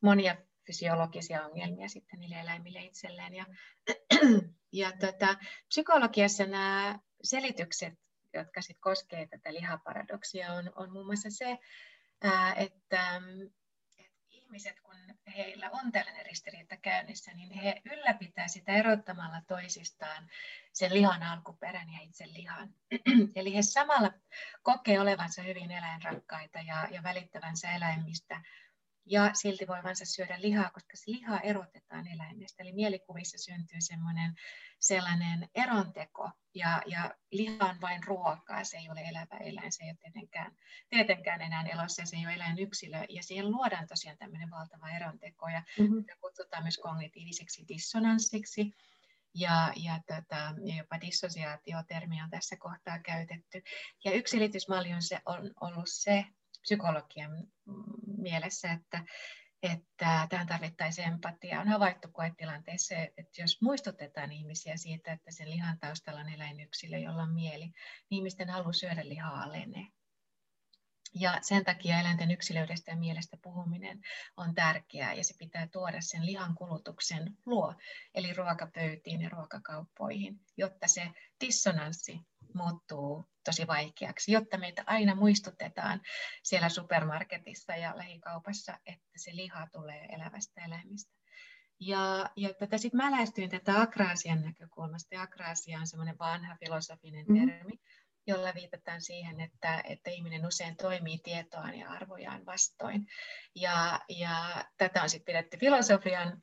monia 0.02 0.36
fysiologisia 0.66 1.46
ongelmia 1.46 1.88
sitten 1.88 2.20
niille 2.20 2.40
eläimille 2.40 2.80
itselleen. 2.80 3.34
Ja, 3.34 3.46
ja 4.72 4.92
tota, 4.92 5.36
psykologiassa 5.68 6.46
nämä 6.46 6.98
selitykset, 7.22 7.94
jotka 8.34 8.62
sit 8.62 8.76
koskee 8.80 9.26
tätä 9.26 9.52
lihaparadoksia, 9.52 10.52
on, 10.52 10.72
on 10.76 10.92
muun 10.92 11.06
muassa 11.06 11.30
se, 11.30 11.58
että, 12.24 12.54
että 12.56 13.22
ihmiset, 14.30 14.80
kun 14.80 14.96
heillä 15.36 15.70
on 15.70 15.92
tällainen 15.92 16.26
ristiriita 16.26 16.76
käynnissä, 16.76 17.32
niin 17.34 17.50
he 17.50 17.82
ylläpitää 17.84 18.48
sitä 18.48 18.72
erottamalla 18.72 19.42
toisistaan 19.46 20.30
sen 20.72 20.94
lihan 20.94 21.22
alkuperän 21.22 21.92
ja 21.92 21.98
itse 22.02 22.26
lihan. 22.32 22.74
Eli 23.36 23.54
he 23.54 23.62
samalla 23.62 24.12
kokee 24.62 25.00
olevansa 25.00 25.42
hyvin 25.42 25.70
eläinrakkaita 25.70 26.58
ja, 26.58 26.88
ja 26.90 27.02
välittävänsä 27.02 27.72
eläimistä, 27.72 28.40
ja 29.06 29.30
silti 29.34 29.66
voivansa 29.66 30.04
syödä 30.04 30.40
lihaa, 30.40 30.70
koska 30.70 30.96
se 30.96 31.10
liha 31.10 31.40
erotetaan 31.40 32.06
eläimestä. 32.06 32.62
Eli 32.62 32.72
mielikuvissa 32.72 33.38
syntyy 33.38 33.80
semmoinen 33.80 34.34
sellainen 34.78 35.48
eronteko, 35.54 36.30
ja, 36.54 36.82
ja 36.86 37.14
liha 37.30 37.66
on 37.66 37.80
vain 37.80 38.04
ruokaa, 38.04 38.64
se 38.64 38.76
ei 38.76 38.90
ole 38.90 39.00
elävä 39.00 39.36
eläin, 39.36 39.72
se 39.72 39.84
ei 39.84 39.90
ole 39.90 39.98
tietenkään, 40.02 40.56
tietenkään 40.90 41.40
enää 41.40 41.62
elossa, 41.62 42.04
se 42.04 42.16
ei 42.16 42.26
ole 42.26 42.34
eläinyksilö, 42.34 43.04
ja 43.08 43.22
siihen 43.22 43.50
luodaan 43.50 43.86
tosiaan 43.86 44.18
tämmöinen 44.18 44.50
valtava 44.50 44.90
eronteko, 44.90 45.48
ja 45.48 45.62
mm-hmm. 45.78 46.04
kutsutaan 46.20 46.62
myös 46.62 46.78
kognitiiviseksi 46.78 47.64
dissonanssiksi, 47.68 48.74
ja, 49.34 49.72
ja, 49.76 50.00
tota, 50.06 50.54
ja 50.64 50.76
jopa 50.76 51.00
dissosiaatiotermi 51.00 52.22
on 52.22 52.30
tässä 52.30 52.56
kohtaa 52.56 52.98
käytetty. 52.98 53.62
Ja 54.04 54.12
yksi 54.12 54.30
selitysmalli 54.30 54.92
on, 54.92 55.02
se, 55.02 55.20
on 55.26 55.50
ollut 55.60 55.88
se, 55.88 56.24
psykologian 56.64 57.46
mielessä, 58.18 58.72
että, 58.72 59.04
että 59.62 60.26
tähän 60.30 60.46
tarvittaisiin 60.46 61.08
empatiaa. 61.08 61.60
On 61.60 61.68
havaittu 61.68 62.08
koetilanteessa, 62.12 62.94
että 62.94 63.42
jos 63.42 63.62
muistutetaan 63.62 64.32
ihmisiä 64.32 64.76
siitä, 64.76 65.12
että 65.12 65.30
sen 65.30 65.50
lihan 65.50 65.78
taustalla 65.78 66.20
on 66.20 66.28
eläinyksilö, 66.28 66.98
jolla 66.98 67.22
on 67.22 67.34
mieli, 67.34 67.64
niin 67.64 67.74
ihmisten 68.10 68.50
halu 68.50 68.72
syödä 68.72 69.08
lihaa 69.08 69.42
alenee. 69.42 69.86
Ja 71.14 71.38
sen 71.42 71.64
takia 71.64 72.00
eläinten 72.00 72.30
yksilöidestä 72.30 72.90
ja 72.90 72.96
mielestä 72.96 73.36
puhuminen 73.42 74.00
on 74.36 74.54
tärkeää 74.54 75.14
ja 75.14 75.24
se 75.24 75.34
pitää 75.38 75.66
tuoda 75.66 76.00
sen 76.00 76.26
lihan 76.26 76.54
kulutuksen 76.54 77.36
luo, 77.46 77.74
eli 78.14 78.32
ruokapöytiin 78.32 79.22
ja 79.22 79.28
ruokakauppoihin, 79.28 80.40
jotta 80.56 80.88
se 80.88 81.10
dissonanssi 81.40 82.20
muuttuu 82.54 83.24
tosi 83.44 83.66
vaikeaksi, 83.66 84.32
jotta 84.32 84.58
meitä 84.58 84.84
aina 84.86 85.14
muistutetaan 85.14 86.00
siellä 86.42 86.68
supermarketissa 86.68 87.76
ja 87.76 87.96
lähikaupassa, 87.96 88.78
että 88.86 89.12
se 89.16 89.36
liha 89.36 89.66
tulee 89.72 90.04
elävästä 90.04 90.64
eläimistä. 90.64 91.14
Ja, 91.80 92.30
ja 92.36 92.54
tätä 92.54 92.78
sitten 92.78 92.98
mä 92.98 93.10
lähestyin 93.10 93.50
tätä 93.50 93.80
akraasian 93.80 94.42
näkökulmasta. 94.42 95.14
Ja 95.14 95.22
akraasia 95.22 95.78
on 95.78 95.86
semmoinen 95.86 96.18
vanha 96.18 96.56
filosofinen 96.56 97.26
mm-hmm. 97.28 97.78
Jolla 98.26 98.54
viitataan 98.54 99.00
siihen, 99.00 99.40
että, 99.40 99.82
että 99.84 100.10
ihminen 100.10 100.46
usein 100.46 100.76
toimii 100.76 101.18
tietoaan 101.18 101.78
ja 101.78 101.90
arvojaan 101.90 102.46
vastoin. 102.46 103.06
Ja, 103.54 104.00
ja 104.08 104.64
tätä 104.76 105.02
on 105.02 105.10
sitten 105.10 105.32
pidetty 105.32 105.56
filosofian 105.58 106.42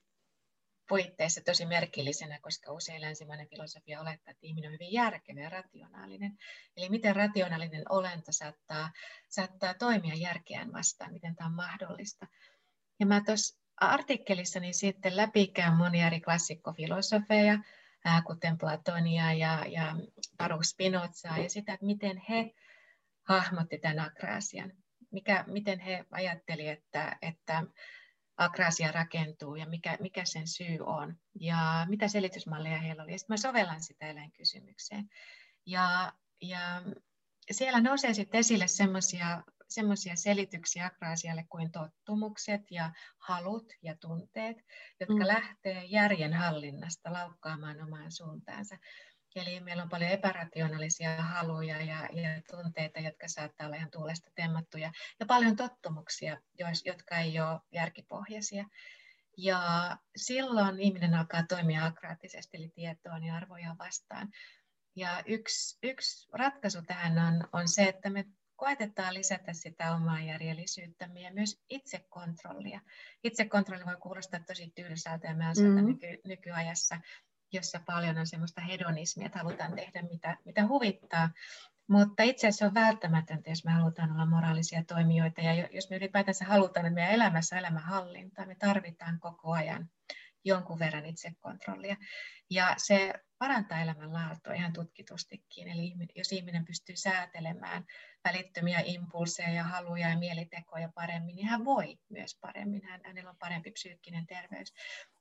puitteissa 0.92 1.42
tosi 1.46 1.66
merkillisenä, 1.66 2.40
koska 2.42 2.72
usein 2.72 3.02
länsimainen 3.02 3.50
filosofia 3.50 4.02
olettaa, 4.02 4.32
että 4.32 4.48
ihminen 4.48 4.68
on 4.68 4.74
hyvin 4.74 4.94
järkevä 4.94 5.42
ja 5.42 5.50
rationaalinen. 5.50 6.38
Eli 6.78 6.90
miten 6.90 7.16
rationaalinen 7.16 7.84
olento 7.90 8.32
saattaa, 8.32 8.92
saattaa 9.30 9.74
toimia 9.74 10.16
järkeään 10.16 10.74
vastaan, 10.74 11.14
miten 11.14 11.36
tämä 11.36 11.48
on 11.48 11.56
mahdollista. 11.56 12.28
Ja 13.00 13.06
mä 13.06 13.22
tuossa 13.26 13.60
artikkelissani 13.78 14.74
sitten 14.74 15.18
läpikään 15.18 15.78
monia 15.78 16.08
eri 16.08 16.22
klassikkofilosofeja, 16.22 17.60
kuten 18.26 18.58
Platonia 18.58 19.34
ja, 19.34 19.66
ja 19.68 19.96
Baruch 20.38 20.64
Spinozaa, 20.64 21.38
ja 21.38 21.50
sitä, 21.50 21.74
että 21.74 21.86
miten 21.86 22.22
he 22.30 22.54
hahmotti 23.28 23.78
tämän 23.78 24.00
akraasian. 24.00 24.72
Mikä, 25.12 25.44
miten 25.48 25.80
he 25.80 26.06
ajattelivat, 26.12 26.80
että, 26.80 27.18
että 27.22 27.64
akrasia 28.38 28.92
rakentuu 28.92 29.56
ja 29.56 29.66
mikä, 29.66 29.98
mikä 30.00 30.26
sen 30.26 30.48
syy 30.48 30.78
on 30.80 31.16
ja 31.40 31.86
mitä 31.90 32.08
selitysmalleja 32.08 32.80
heillä 32.80 33.04
oli. 33.04 33.18
sitten 33.18 33.34
mä 33.34 33.38
sovellan 33.38 33.84
sitä 33.84 34.08
eläinkysymykseen. 34.08 35.10
Ja, 35.66 36.14
ja 36.42 36.82
siellä 37.52 37.82
nousee 37.82 38.14
sitten 38.14 38.40
esille 38.40 38.68
semmoisia 38.68 39.44
semmoisia 39.72 40.16
selityksiä 40.16 40.86
akraasialle 40.86 41.46
kuin 41.50 41.72
tottumukset 41.72 42.62
ja 42.72 42.92
halut 43.18 43.74
ja 43.82 43.96
tunteet, 43.96 44.58
jotka 45.00 45.16
mm. 45.16 45.28
lähtee 45.28 45.84
järjen 45.86 46.34
hallinnasta 46.34 47.14
laukkaamaan 47.14 47.82
omaan 47.82 48.12
suuntaansa. 48.12 48.78
Eli 49.36 49.60
meillä 49.60 49.84
on 49.84 49.90
paljon 49.90 50.12
epärationaalisia 50.12 51.22
haluja 51.22 51.82
ja, 51.82 52.10
ja 52.12 52.42
tunteita, 52.52 53.00
jotka 53.00 53.28
saattaa 53.28 53.68
olla 53.68 53.76
ihan 53.76 53.92
tuulesta 53.92 54.32
temmattuja, 54.36 54.92
ja 55.20 55.26
paljon 55.26 55.56
tottumuksia, 55.56 56.38
jotka 56.86 57.18
ei 57.18 57.40
ole 57.40 57.60
järkipohjaisia. 57.72 58.66
Ja 59.38 59.98
silloin 60.16 60.80
ihminen 60.80 61.14
alkaa 61.14 61.44
toimia 61.50 61.86
akraattisesti, 61.86 62.58
eli 62.58 62.70
tietoon 62.70 63.24
ja 63.24 63.36
arvoja 63.36 63.76
vastaan. 63.80 64.30
Ja 64.96 65.24
yksi, 65.26 65.78
yksi 65.84 66.30
ratkaisu 66.34 66.82
tähän 66.82 67.18
on, 67.18 67.48
on 67.54 67.68
se, 67.68 67.84
että 67.84 68.10
me 68.10 68.26
koetetaan 68.62 69.14
lisätä 69.14 69.54
sitä 69.54 69.96
omaa 69.96 70.22
järjellisyyttämme 70.22 71.20
ja 71.20 71.34
myös 71.34 71.62
itsekontrollia. 71.70 72.80
Itsekontrolli 73.24 73.86
voi 73.86 73.98
kuulostaa 74.00 74.40
tosi 74.48 74.72
tylsältä 74.76 75.28
ja 75.28 75.36
mä 75.36 75.54
mm-hmm. 75.58 75.86
nyky, 75.86 76.22
nykyajassa, 76.26 76.98
jossa 77.52 77.80
paljon 77.86 78.18
on 78.18 78.28
semmoista 78.28 78.62
hedonismia, 78.62 79.26
että 79.26 79.40
halutaan 79.40 79.76
tehdä 79.76 80.02
mitä, 80.02 80.38
mitä 80.46 80.68
huvittaa. 80.68 81.30
Mutta 81.88 82.24
itse 82.24 82.48
asiassa 82.48 82.66
on 82.66 82.74
välttämätöntä, 82.74 83.50
jos 83.50 83.66
me 83.66 83.72
halutaan 83.72 84.12
olla 84.12 84.26
moraalisia 84.26 84.84
toimijoita 84.84 85.42
ja 85.42 85.68
jos 85.72 85.90
me 85.90 85.96
ylipäätänsä 85.96 86.46
halutaan, 86.46 86.86
että 86.86 86.96
meidän 86.96 87.14
elämässä 87.14 87.56
on 87.56 87.60
elämänhallinta, 87.60 88.46
me 88.46 88.56
tarvitaan 88.56 89.20
koko 89.20 89.52
ajan 89.52 89.90
jonkun 90.44 90.80
verran 90.80 91.06
itsekontrollia. 91.06 91.96
Ja 92.52 92.74
se 92.78 93.14
parantaa 93.38 93.82
elämänlaatua 93.82 94.54
ihan 94.54 94.74
tutkitustikin. 94.74 95.68
Eli 95.68 95.94
jos 96.16 96.32
ihminen 96.32 96.66
pystyy 96.66 96.96
säätelemään 96.96 97.86
välittömiä 98.24 98.82
impulseja 98.86 99.50
ja 99.50 99.64
haluja 99.64 100.10
ja 100.10 100.18
mielitekoja 100.18 100.90
paremmin, 100.96 101.36
niin 101.36 101.48
hän 101.48 101.66
voi 101.66 101.98
myös 102.10 102.38
paremmin. 102.42 102.82
Hän, 102.84 103.02
hänellä 103.04 103.30
on 103.30 103.38
parempi 103.38 103.72
psyykkinen 103.72 104.28
terveys. 104.28 104.74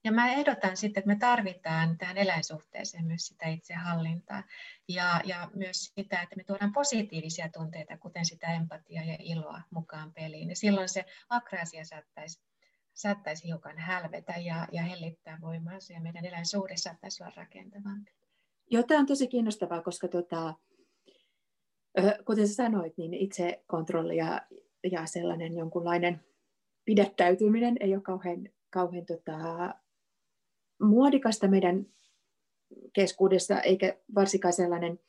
Ja 0.05 0.13
mä 0.13 0.33
ehdotan 0.33 0.77
sitten, 0.77 1.01
että 1.01 1.13
me 1.15 1.19
tarvitaan 1.19 1.99
tähän 1.99 2.19
eläinsuhteeseen 2.19 3.05
myös 3.05 3.27
sitä 3.27 3.49
itsehallintaa 3.49 4.45
ja, 4.89 5.21
ja 5.25 5.51
myös 5.55 5.93
sitä, 5.95 6.23
että 6.23 6.37
me 6.37 6.45
tuodaan 6.45 6.73
positiivisia 6.73 7.49
tunteita, 7.49 7.99
kuten 7.99 8.25
sitä 8.25 8.53
empatiaa 8.53 9.05
ja 9.05 9.17
iloa 9.19 9.63
mukaan 9.71 10.13
peliin. 10.13 10.49
Ja 10.49 10.57
silloin 10.57 10.89
se 10.89 11.05
akraasia 11.29 11.85
saattaisi 11.85 12.50
saattaisi 12.95 13.49
hiukan 13.49 13.79
hälvetä 13.79 14.33
ja, 14.33 14.69
ja 14.73 14.83
hellittää 14.83 15.39
voimaansa 15.41 15.93
ja 15.93 16.01
meidän 16.01 16.25
eläinsuhde 16.25 16.77
saattaisi 16.77 17.23
olla 17.23 17.33
rakentavampi. 17.37 18.13
Joo, 18.71 18.83
tämä 18.83 19.01
on 19.01 19.07
tosi 19.07 19.29
kiinnostavaa, 19.29 19.83
koska 19.83 20.09
tota, 20.09 20.55
kuten 22.27 22.49
sä 22.49 22.55
sanoit, 22.55 22.99
niin 22.99 23.15
itse 23.15 23.65
kontrolli 23.67 24.17
ja, 24.17 24.41
ja 24.93 25.07
sellainen 25.07 25.57
jonkunlainen 25.57 26.21
pidättäytyminen 26.85 27.77
ei 27.81 27.95
ole 27.95 28.03
kauhean, 28.03 28.49
kauhean 28.71 29.07
tota, 29.07 29.75
muodikasta 30.83 31.49
meidän 31.49 31.87
keskuudessa, 32.93 33.61
eikä 33.61 33.99
varsinkaan 34.15 34.53
sellainen, 34.53 35.01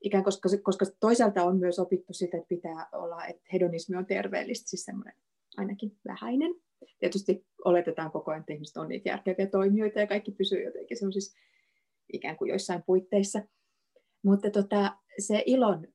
ikään 0.00 0.24
koska, 0.24 0.48
koska 0.62 0.86
toisaalta 1.00 1.44
on 1.44 1.58
myös 1.58 1.78
opittu 1.78 2.12
sitä, 2.12 2.36
että 2.36 2.48
pitää 2.48 2.88
olla, 2.92 3.26
että 3.26 3.42
hedonismi 3.52 3.96
on 3.96 4.06
terveellistä, 4.06 4.70
siis 4.70 4.84
semmoinen 4.84 5.14
ainakin 5.56 5.98
vähäinen. 6.08 6.54
Tietysti 6.98 7.46
oletetaan 7.64 8.10
koko 8.10 8.30
ajan, 8.30 8.40
että 8.40 8.52
ihmiset 8.52 8.76
on 8.76 8.88
niitä 8.88 9.08
järkeviä 9.08 9.46
toimijoita 9.46 10.00
ja 10.00 10.06
kaikki 10.06 10.30
pysyy 10.30 10.64
jotenkin 10.64 10.96
siis 10.96 11.34
ikään 12.12 12.36
kuin 12.36 12.48
joissain 12.48 12.82
puitteissa. 12.86 13.42
Mutta 14.22 14.50
tota, 14.50 14.96
se 15.18 15.42
ilon 15.46 15.88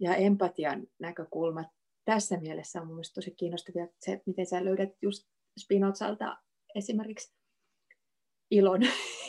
ja 0.00 0.14
empatian 0.14 0.86
näkökulma 0.98 1.64
tässä 2.04 2.36
mielessä 2.40 2.80
on 2.80 2.86
mielestäni 2.86 3.14
tosi 3.14 3.30
kiinnostavia, 3.30 3.88
se, 3.98 4.22
miten 4.26 4.46
sä 4.46 4.64
löydät 4.64 4.90
just 5.02 5.28
Spinozalta 5.58 6.36
esimerkiksi 6.74 7.34
ilon, 8.50 8.80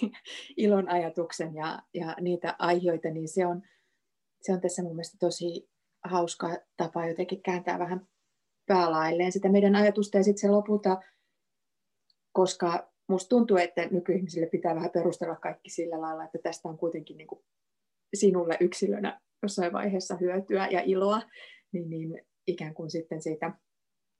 ilon 0.57 0.89
ajatuksen 0.89 1.55
ja, 1.55 1.81
ja 1.93 2.15
niitä 2.21 2.55
aiheita, 2.59 3.09
niin 3.09 3.27
se 3.27 3.45
on, 3.45 3.61
se 4.41 4.53
on 4.53 4.61
tässä 4.61 4.83
mun 4.83 4.95
mielestä 4.95 5.17
tosi 5.19 5.69
hauska 6.03 6.57
tapa 6.77 7.07
jotenkin 7.07 7.43
kääntää 7.43 7.79
vähän 7.79 8.07
päälailleen 8.69 9.31
sitä 9.31 9.49
meidän 9.49 9.75
ajatusta 9.75 10.17
ja 10.17 10.23
sitten 10.23 10.41
se 10.41 10.49
lopulta, 10.49 11.01
koska 12.31 12.91
musta 13.07 13.29
tuntuu, 13.29 13.57
että 13.57 13.87
nykyihmisille 13.91 14.47
pitää 14.47 14.75
vähän 14.75 14.91
perustella 14.91 15.35
kaikki 15.35 15.69
sillä 15.69 16.01
lailla, 16.01 16.23
että 16.23 16.37
tästä 16.43 16.69
on 16.69 16.77
kuitenkin 16.77 17.17
niin 17.17 17.27
kuin 17.27 17.45
sinulle 18.13 18.57
yksilönä 18.59 19.21
jossain 19.43 19.73
vaiheessa 19.73 20.17
hyötyä 20.17 20.67
ja 20.67 20.81
iloa, 20.85 21.21
niin, 21.71 21.89
niin 21.89 22.21
ikään 22.47 22.73
kuin 22.73 22.89
sitten 22.89 23.21
siitä 23.21 23.53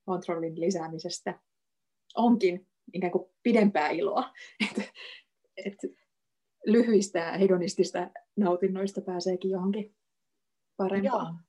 kontrollin 0.06 0.60
lisäämisestä 0.60 1.40
onkin 2.16 2.68
ikään 2.94 3.12
kuin 3.12 3.30
pidempää 3.44 3.90
iloa. 3.90 4.34
että 4.70 4.84
et 5.66 5.78
lyhyistä 6.66 7.32
hedonistista 7.32 8.12
nautinnoista 8.38 9.02
pääseekin 9.02 9.52
johonkin 9.52 9.96
parempaan. 10.78 11.26
Joo. 11.26 11.49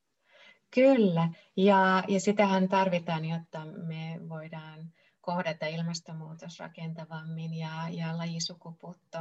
Kyllä, 0.75 1.29
ja, 1.57 2.05
ja 2.09 2.21
sitähän 2.21 2.69
tarvitaan, 2.69 3.25
jotta 3.25 3.65
me 3.65 4.21
voidaan 4.29 4.93
kohdata 5.21 5.67
ilmastonmuutos 5.67 6.59
rakentavammin 6.59 7.55
ja, 7.55 7.89
ja 7.91 8.19
lajisukupuutto. 8.19 9.19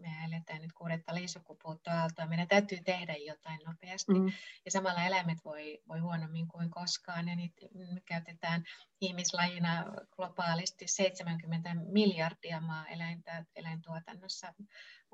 Me 0.00 0.08
eletään 0.26 0.62
nyt 0.62 0.72
kuudetta 0.72 1.14
lajisukupuuttoaaltoa. 1.14 2.26
Meidän 2.26 2.48
täytyy 2.48 2.78
tehdä 2.84 3.16
jotain 3.16 3.60
nopeasti. 3.66 4.14
Mm. 4.14 4.32
Ja 4.64 4.70
samalla 4.70 5.04
eläimet 5.04 5.38
voi, 5.44 5.82
voi 5.88 5.98
huonommin 5.98 6.48
kuin 6.48 6.70
koskaan. 6.70 7.28
Ja 7.28 7.36
niitä 7.36 7.66
me 7.74 8.02
käytetään 8.06 8.64
ihmislajina 9.00 9.84
globaalisti 10.16 10.86
70 10.88 11.74
miljardia 11.74 12.60
maa-eläintä 12.60 13.44
eläintuotannossa 13.56 14.54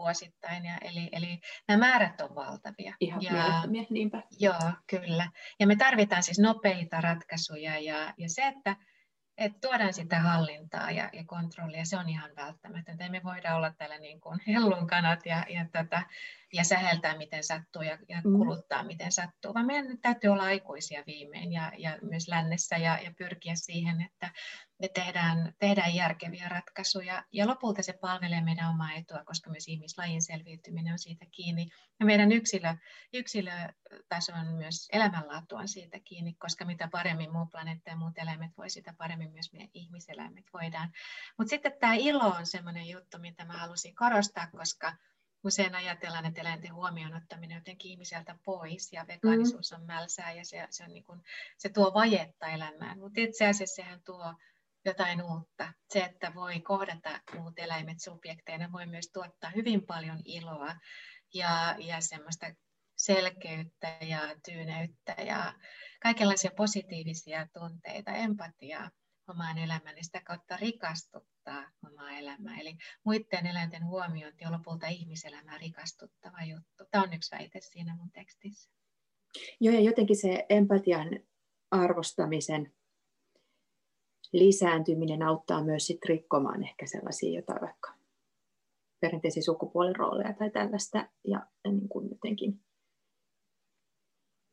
vuosittain. 0.00 0.64
Ja 0.64 0.78
eli, 0.82 1.08
eli 1.12 1.40
nämä 1.68 1.86
määrät 1.86 2.20
on 2.20 2.34
valtavia. 2.34 2.94
Ihan 3.00 3.22
ja, 3.22 3.62
niinpä. 3.90 4.22
Joo, 4.38 4.72
kyllä. 4.86 5.30
Ja 5.60 5.66
me 5.66 5.76
tarvitaan 5.76 6.22
siis 6.22 6.38
nopeita 6.38 7.00
ratkaisuja. 7.00 7.78
Ja, 7.78 8.14
ja 8.16 8.28
se, 8.28 8.46
että 8.46 8.76
että 9.40 9.58
tuodaan 9.60 9.94
sitä 9.94 10.20
hallintaa 10.20 10.90
ja, 10.90 11.10
ja 11.12 11.24
kontrollia, 11.26 11.84
se 11.84 11.96
on 11.96 12.08
ihan 12.08 12.30
välttämätöntä. 12.36 13.08
Me 13.08 13.20
voidaan 13.24 13.56
olla 13.56 13.72
täällä 13.78 13.98
niin 13.98 14.20
kuin 14.20 14.40
hellunkanat 14.46 15.26
ja, 15.26 15.44
ja, 15.48 15.66
tätä, 15.72 16.02
ja 16.52 16.64
säheltää 16.64 17.16
miten 17.16 17.44
sattuu 17.44 17.82
ja, 17.82 17.98
ja 18.08 18.20
mm. 18.24 18.38
kuluttaa 18.38 18.82
miten 18.82 19.12
sattuu, 19.12 19.54
vaan 19.54 19.66
meidän 19.66 19.86
nyt 19.86 20.00
täytyy 20.02 20.30
olla 20.30 20.42
aikuisia 20.42 21.02
viimein 21.06 21.52
ja, 21.52 21.72
ja 21.78 21.98
myös 22.02 22.28
lännessä 22.28 22.76
ja, 22.76 22.98
ja 22.98 23.12
pyrkiä 23.18 23.54
siihen, 23.54 24.02
että 24.02 24.30
me 24.80 24.88
tehdään, 24.88 25.54
tehdään 25.58 25.94
järkeviä 25.94 26.48
ratkaisuja 26.48 27.24
ja 27.32 27.46
lopulta 27.46 27.82
se 27.82 27.92
palvelee 27.92 28.40
meidän 28.40 28.70
omaa 28.70 28.92
etua, 28.92 29.24
koska 29.24 29.50
myös 29.50 29.68
ihmislajin 29.68 30.22
selviytyminen 30.22 30.92
on 30.92 30.98
siitä 30.98 31.26
kiinni 31.30 31.68
ja 32.00 32.06
meidän 32.06 32.32
yksilö, 32.32 32.74
yksilötason 33.12 34.46
myös 34.46 34.88
elämänlaatu 34.92 35.56
on 35.56 35.68
siitä 35.68 36.00
kiinni, 36.04 36.34
koska 36.34 36.64
mitä 36.64 36.88
paremmin 36.88 37.32
muu 37.32 37.46
planeetta 37.46 37.90
ja 37.90 37.96
muut 37.96 38.18
eläimet 38.18 38.50
voi, 38.58 38.70
sitä 38.70 38.94
paremmin 38.98 39.32
myös 39.32 39.52
meidän 39.52 39.70
ihmiseläimet 39.74 40.44
voidaan. 40.52 40.92
Mutta 41.38 41.50
sitten 41.50 41.72
tämä 41.80 41.94
ilo 41.94 42.24
on 42.24 42.46
sellainen 42.46 42.88
juttu, 42.88 43.18
mitä 43.18 43.44
mä 43.44 43.58
halusin 43.58 43.94
korostaa, 43.94 44.46
koska 44.46 44.96
usein 45.44 45.74
ajatellaan, 45.74 46.26
että 46.26 46.40
eläinten 46.40 46.74
huomioon 46.74 47.14
ottaminen 47.14 47.55
jotenkin 47.55 47.90
ihmiseltä 47.90 48.38
pois 48.44 48.92
ja 48.92 49.07
vegaanisuus 49.07 49.72
on 49.72 49.87
mälsää 49.87 50.33
ja 50.33 50.44
se, 50.44 50.66
se, 50.70 50.85
on 50.85 50.94
niin 50.94 51.05
kuin, 51.05 51.20
se 51.59 51.68
tuo 51.68 51.94
vajetta 51.94 52.46
elämään, 52.46 52.98
mutta 52.98 53.20
itse 53.20 53.46
asiassa 53.46 53.74
sehän 53.74 54.03
tuo 54.03 54.35
jotain 54.85 55.22
uutta. 55.22 55.72
Se, 55.88 56.00
että 56.05 56.35
voi 56.35 56.61
kohdata 56.61 57.20
muut 57.35 57.59
eläimet 57.59 58.00
subjekteina, 58.00 58.72
voi 58.72 58.87
myös 58.87 59.11
tuottaa 59.12 59.50
hyvin 59.50 59.87
paljon 59.87 60.22
iloa 60.24 60.76
ja, 61.35 61.76
ja 61.79 62.00
semmoista 62.00 62.46
selkeyttä 62.96 63.96
ja 64.00 64.20
tyyneyttä 64.44 65.12
ja 65.22 65.55
kaikenlaisia 66.03 66.50
positiivisia 66.57 67.46
tunteita, 67.53 68.11
empatiaa 68.12 68.90
omaan 69.29 69.59
elämään 69.59 69.96
ja 69.96 70.05
sitä 70.05 70.20
kautta 70.24 70.57
rikastuttaa 70.57 71.39
omaa 71.86 72.10
elämää. 72.10 72.60
Eli 72.60 72.76
muiden 73.04 73.46
eläinten 73.46 73.86
huomiointi 73.86 74.44
on 74.46 74.52
lopulta 74.52 74.86
ihmiselämää 74.86 75.58
rikastuttava 75.58 76.44
juttu. 76.44 76.84
Tämä 76.90 77.04
on 77.04 77.12
yksi 77.12 77.36
väite 77.36 77.60
siinä 77.60 77.96
mun 77.96 78.10
tekstissä. 78.10 78.70
Joo, 79.60 79.74
ja 79.74 79.80
jotenkin 79.80 80.16
se 80.16 80.46
empatian 80.48 81.08
arvostamisen 81.70 82.72
lisääntyminen 84.32 85.22
auttaa 85.22 85.64
myös 85.64 85.86
sit 85.86 86.04
rikkomaan 86.04 86.62
ehkä 86.62 86.86
sellaisia 86.86 87.38
jotain 87.38 87.60
vaikka 87.60 87.94
perinteisiä 89.00 89.42
sukupuolirooleja 89.42 90.34
tai 90.34 90.50
tällaista 90.50 91.08
ja 91.24 91.46
niin 91.64 91.88
kuin 91.88 92.10
jotenkin 92.10 92.60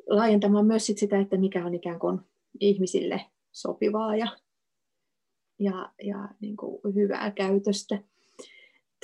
laajentamaan 0.09 0.65
myös 0.65 0.85
sit 0.85 0.97
sitä, 0.97 1.19
että 1.19 1.37
mikä 1.37 1.65
on 1.65 1.73
ikään 1.73 1.99
kuin 1.99 2.19
ihmisille 2.59 3.25
sopivaa 3.51 4.15
ja 4.15 4.37
ja, 5.59 5.93
ja 6.03 6.29
niin 6.41 6.57
kuin 6.57 6.95
hyvää 6.95 7.31
käytöstä. 7.31 7.99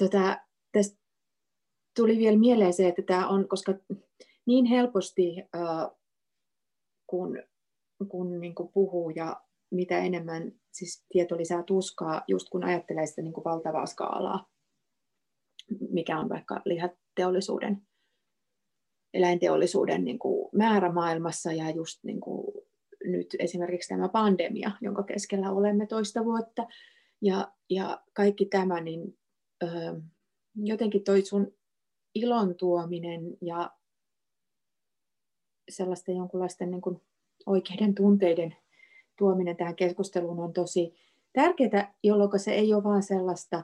Tota, 0.01 0.37
tästä 0.71 0.97
tuli 1.95 2.17
vielä 2.17 2.37
mieleen 2.37 2.73
se, 2.73 2.87
että 2.87 3.01
tämä 3.01 3.27
on, 3.27 3.47
koska 3.47 3.73
niin 4.45 4.65
helposti 4.65 5.35
äh, 5.55 5.91
kun, 7.07 7.43
kun 8.07 8.39
niin 8.39 8.55
kuin 8.55 8.69
puhuu 8.73 9.09
ja 9.09 9.41
mitä 9.71 9.97
enemmän 9.97 10.51
siis 10.71 11.05
tieto 11.09 11.37
lisää 11.37 11.63
tuskaa, 11.63 12.21
just 12.27 12.49
kun 12.49 12.63
ajattelee 12.63 13.05
sitä 13.05 13.21
niin 13.21 13.33
kuin 13.33 13.43
valtavaa 13.43 13.85
skaalaa, 13.85 14.49
mikä 15.89 16.19
on 16.19 16.29
vaikka 16.29 16.61
lihateollisuuden, 16.65 17.81
eläinteollisuuden 19.13 20.03
niin 20.03 20.19
kuin 20.19 20.49
määrä 20.53 20.91
maailmassa 20.91 21.51
ja 21.51 21.69
just 21.69 22.03
niin 22.03 22.19
kuin 22.19 22.52
nyt 23.05 23.35
esimerkiksi 23.39 23.89
tämä 23.89 24.09
pandemia, 24.09 24.71
jonka 24.81 25.03
keskellä 25.03 25.51
olemme 25.51 25.87
toista 25.87 26.25
vuotta, 26.25 26.67
ja, 27.21 27.51
ja 27.69 28.03
kaikki 28.13 28.45
tämä, 28.45 28.81
niin 28.81 29.17
ö, 29.63 29.67
jotenkin 30.55 31.03
toi 31.03 31.21
sun 31.21 31.53
ilon 32.15 32.55
tuominen 32.55 33.37
ja 33.41 33.71
sellaisten 35.69 36.15
jonkunlaisten 36.15 36.71
niin 36.71 36.81
kuin 36.81 37.01
oikeiden 37.45 37.95
tunteiden 37.95 38.55
tuominen 39.17 39.57
tähän 39.57 39.75
keskusteluun 39.75 40.39
on 40.39 40.53
tosi 40.53 40.95
tärkeää, 41.33 41.93
jolloin 42.03 42.39
se 42.39 42.53
ei 42.53 42.73
ole 42.73 42.83
vaan 42.83 43.03
sellaista 43.03 43.63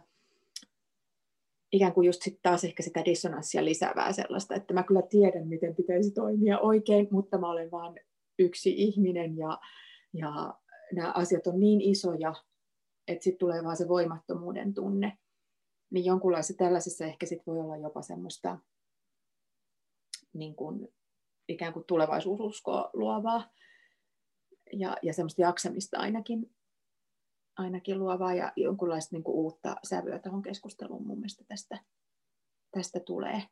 ikään 1.72 1.94
kuin 1.94 2.06
just 2.06 2.22
sit 2.22 2.40
taas 2.42 2.64
ehkä 2.64 2.84
sitä 2.84 3.06
dissonanssia 3.06 3.66
lisäävää 3.66 4.14
sellaista, 4.14 4.56
että 4.56 4.74
mä 4.74 4.84
kyllä 4.84 5.02
tiedän, 5.02 5.48
miten 5.48 5.76
pitäisi 5.76 6.12
toimia 6.12 6.60
oikein, 6.60 7.08
mutta 7.12 7.38
mä 7.38 7.50
olen 7.50 7.72
vaan 7.72 7.96
yksi 8.40 8.74
ihminen 8.78 9.38
ja, 9.38 9.60
ja 10.14 10.54
nämä 10.96 11.12
asiat 11.12 11.48
on 11.48 11.60
niin 11.60 11.82
isoja, 11.82 12.34
että 13.08 13.24
sitten 13.24 13.40
tulee 13.40 13.64
vaan 13.64 13.78
se 13.78 13.88
voimattomuuden 13.88 14.74
tunne. 14.74 15.18
Niin 15.90 16.06
jonkunlaisessa 16.06 16.54
tällaisessa 16.58 17.06
ehkä 17.06 17.26
sit 17.26 17.48
voi 17.48 17.60
olla 17.60 17.78
jopa 17.78 18.02
semmoista 18.02 18.58
niin 20.34 20.56
kuin, 20.56 20.88
ikään 21.48 21.74
kuin 21.74 21.86
tulevaisuususkoa 21.86 22.90
luovaa 22.94 23.50
ja, 24.74 24.98
ja 25.02 25.14
semmoista 25.14 25.42
jaksamista 25.42 25.98
ainakin, 25.98 26.56
ainakin 27.58 28.00
luovaa 28.00 28.34
ja 28.34 28.54
jonkunlaista 28.56 29.16
niin 29.16 29.24
uutta 29.28 29.76
sävyä 29.84 30.20
tuohon 30.20 30.42
keskusteluun 30.42 31.08
mun 31.08 31.18
mielestä 31.18 31.44
tästä, 31.48 31.80
tästä 32.72 33.00
tulee. 33.00 33.44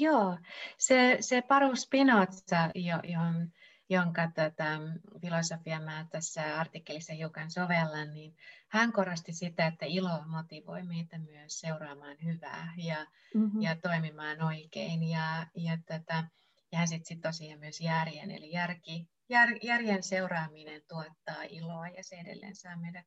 Joo, 0.00 0.38
se, 0.78 1.16
se 1.20 1.42
Paru 1.42 1.76
Spinoza, 1.76 2.70
johon 3.04 3.52
jonka 3.88 4.26
tota, 4.26 4.80
filosofia 5.20 5.80
mä 5.80 6.06
tässä 6.10 6.60
artikkelissa 6.60 7.12
hiukan 7.12 7.50
sovellan, 7.50 8.14
niin 8.14 8.36
hän 8.68 8.92
korosti 8.92 9.32
sitä, 9.32 9.66
että 9.66 9.86
ilo 9.86 10.22
motivoi 10.26 10.82
meitä 10.82 11.18
myös 11.18 11.60
seuraamaan 11.60 12.16
hyvää 12.24 12.72
ja, 12.76 13.06
mm-hmm. 13.34 13.62
ja 13.62 13.76
toimimaan 13.76 14.42
oikein. 14.42 15.02
Ja, 15.02 15.46
ja, 15.54 15.78
tota, 15.86 16.24
ja 16.72 16.78
hän 16.78 16.88
sitten 16.88 17.06
sit 17.06 17.20
tosiaan 17.20 17.60
myös 17.60 17.80
järjen, 17.80 18.30
eli 18.30 18.52
järki, 18.52 19.08
jär, 19.28 19.48
järjen 19.62 20.02
seuraaminen 20.02 20.82
tuottaa 20.88 21.42
iloa 21.48 21.88
ja 21.88 22.04
se 22.04 22.16
edelleen 22.16 22.56
saa 22.56 22.76
meidät 22.76 23.06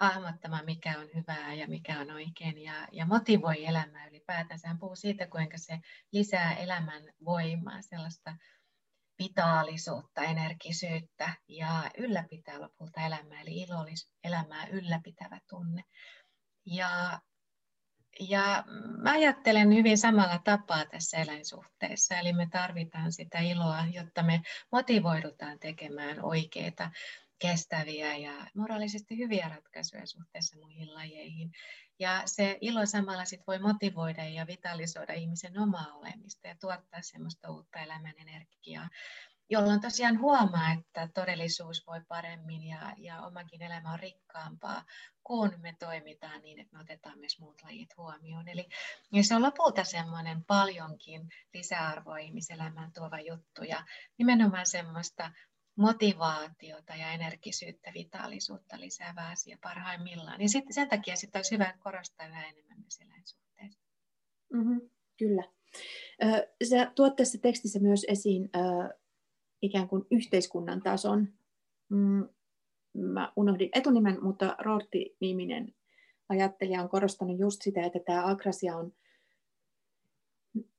hahmottamaan, 0.00 0.64
mikä 0.64 0.98
on 0.98 1.08
hyvää 1.14 1.54
ja 1.54 1.68
mikä 1.68 2.00
on 2.00 2.10
oikein 2.10 2.58
ja, 2.58 2.88
ja 2.92 3.06
motivoi 3.06 3.64
elämää 3.64 4.06
ylipäätänsä. 4.06 4.68
Hän 4.68 4.78
puhuu 4.78 4.96
siitä, 4.96 5.26
kuinka 5.26 5.58
se 5.58 5.78
lisää 6.12 6.54
elämän 6.54 7.02
voimaa, 7.24 7.82
sellaista 7.82 8.36
vitaalisuutta, 9.22 10.22
energisyyttä 10.22 11.34
ja 11.48 11.90
ylläpitää 11.98 12.60
lopulta 12.60 13.00
elämää, 13.00 13.40
eli 13.40 13.56
ilollis 13.56 14.10
elämää 14.24 14.66
ylläpitävä 14.66 15.38
tunne. 15.48 15.82
Ja, 16.66 17.20
ja 18.20 18.64
mä 19.02 19.12
ajattelen 19.12 19.74
hyvin 19.74 19.98
samalla 19.98 20.38
tapaa 20.44 20.84
tässä 20.84 21.16
eläinsuhteessa, 21.18 22.18
eli 22.18 22.32
me 22.32 22.48
tarvitaan 22.52 23.12
sitä 23.12 23.38
iloa, 23.38 23.84
jotta 23.92 24.22
me 24.22 24.42
motivoidutaan 24.72 25.58
tekemään 25.58 26.24
oikeita, 26.24 26.90
kestäviä 27.42 28.16
ja 28.16 28.46
moraalisesti 28.54 29.18
hyviä 29.18 29.48
ratkaisuja 29.48 30.06
suhteessa 30.06 30.56
muihin 30.58 30.94
lajeihin. 30.94 31.52
Ja 31.98 32.22
se 32.26 32.58
ilo 32.60 32.86
samalla 32.86 33.24
sit 33.24 33.40
voi 33.46 33.58
motivoida 33.58 34.24
ja 34.24 34.46
vitalisoida 34.46 35.12
ihmisen 35.12 35.58
omaa 35.58 35.86
olemista 35.94 36.48
ja 36.48 36.56
tuottaa 36.60 37.02
semmoista 37.02 37.50
uutta 37.50 37.78
elämän 37.78 38.14
energiaa, 38.18 38.88
jolloin 39.50 39.80
tosiaan 39.80 40.20
huomaa, 40.20 40.72
että 40.72 41.08
todellisuus 41.14 41.86
voi 41.86 42.00
paremmin 42.08 42.62
ja, 42.62 42.94
ja 42.96 43.22
omakin 43.22 43.62
elämä 43.62 43.92
on 43.92 44.00
rikkaampaa, 44.00 44.84
kun 45.24 45.54
me 45.58 45.76
toimitaan 45.78 46.42
niin, 46.42 46.58
että 46.58 46.76
me 46.76 46.82
otetaan 46.82 47.18
myös 47.18 47.38
muut 47.38 47.62
lajit 47.62 47.96
huomioon. 47.96 48.48
Eli 48.48 48.68
se 49.22 49.34
on 49.34 49.42
lopulta 49.42 49.84
semmoinen 49.84 50.44
paljonkin 50.44 51.28
lisäarvoa 51.54 52.18
ihmiselämään 52.18 52.92
tuova 52.92 53.20
juttu 53.20 53.64
ja 53.64 53.84
nimenomaan 54.18 54.66
semmoista 54.66 55.32
motivaatiota 55.76 56.94
ja 56.94 57.12
energisyyttä, 57.12 57.92
vitaalisuutta 57.94 58.80
lisäävä 58.80 59.28
asia 59.28 59.58
parhaimmillaan. 59.62 60.40
Ja 60.40 60.48
sitten 60.48 60.72
sen 60.74 60.88
takia 60.88 61.16
sitten 61.16 61.38
olisi 61.38 61.54
hyvä 61.54 61.74
korostaa 61.78 62.26
yhä 62.26 62.48
enemmän 62.48 62.80
myös 62.80 63.00
eläinsuhteita. 63.00 63.76
Mm-hmm, 64.52 64.80
kyllä. 65.18 65.42
Sä 66.68 66.92
tuot 66.94 67.16
tässä 67.16 67.38
tekstissä 67.38 67.78
myös 67.78 68.04
esiin 68.08 68.50
ikään 69.62 69.88
kuin 69.88 70.06
yhteiskunnan 70.10 70.82
tason. 70.82 71.28
Mm, 71.88 72.28
mä 72.94 73.32
unohdin 73.36 73.70
etunimen, 73.74 74.24
mutta 74.24 74.56
Rortti-niminen 74.58 75.74
ajattelija 76.28 76.82
on 76.82 76.88
korostanut 76.88 77.38
just 77.38 77.62
sitä, 77.62 77.84
että 77.86 77.98
tämä 78.06 78.26
agrasia 78.26 78.76
on 78.76 78.92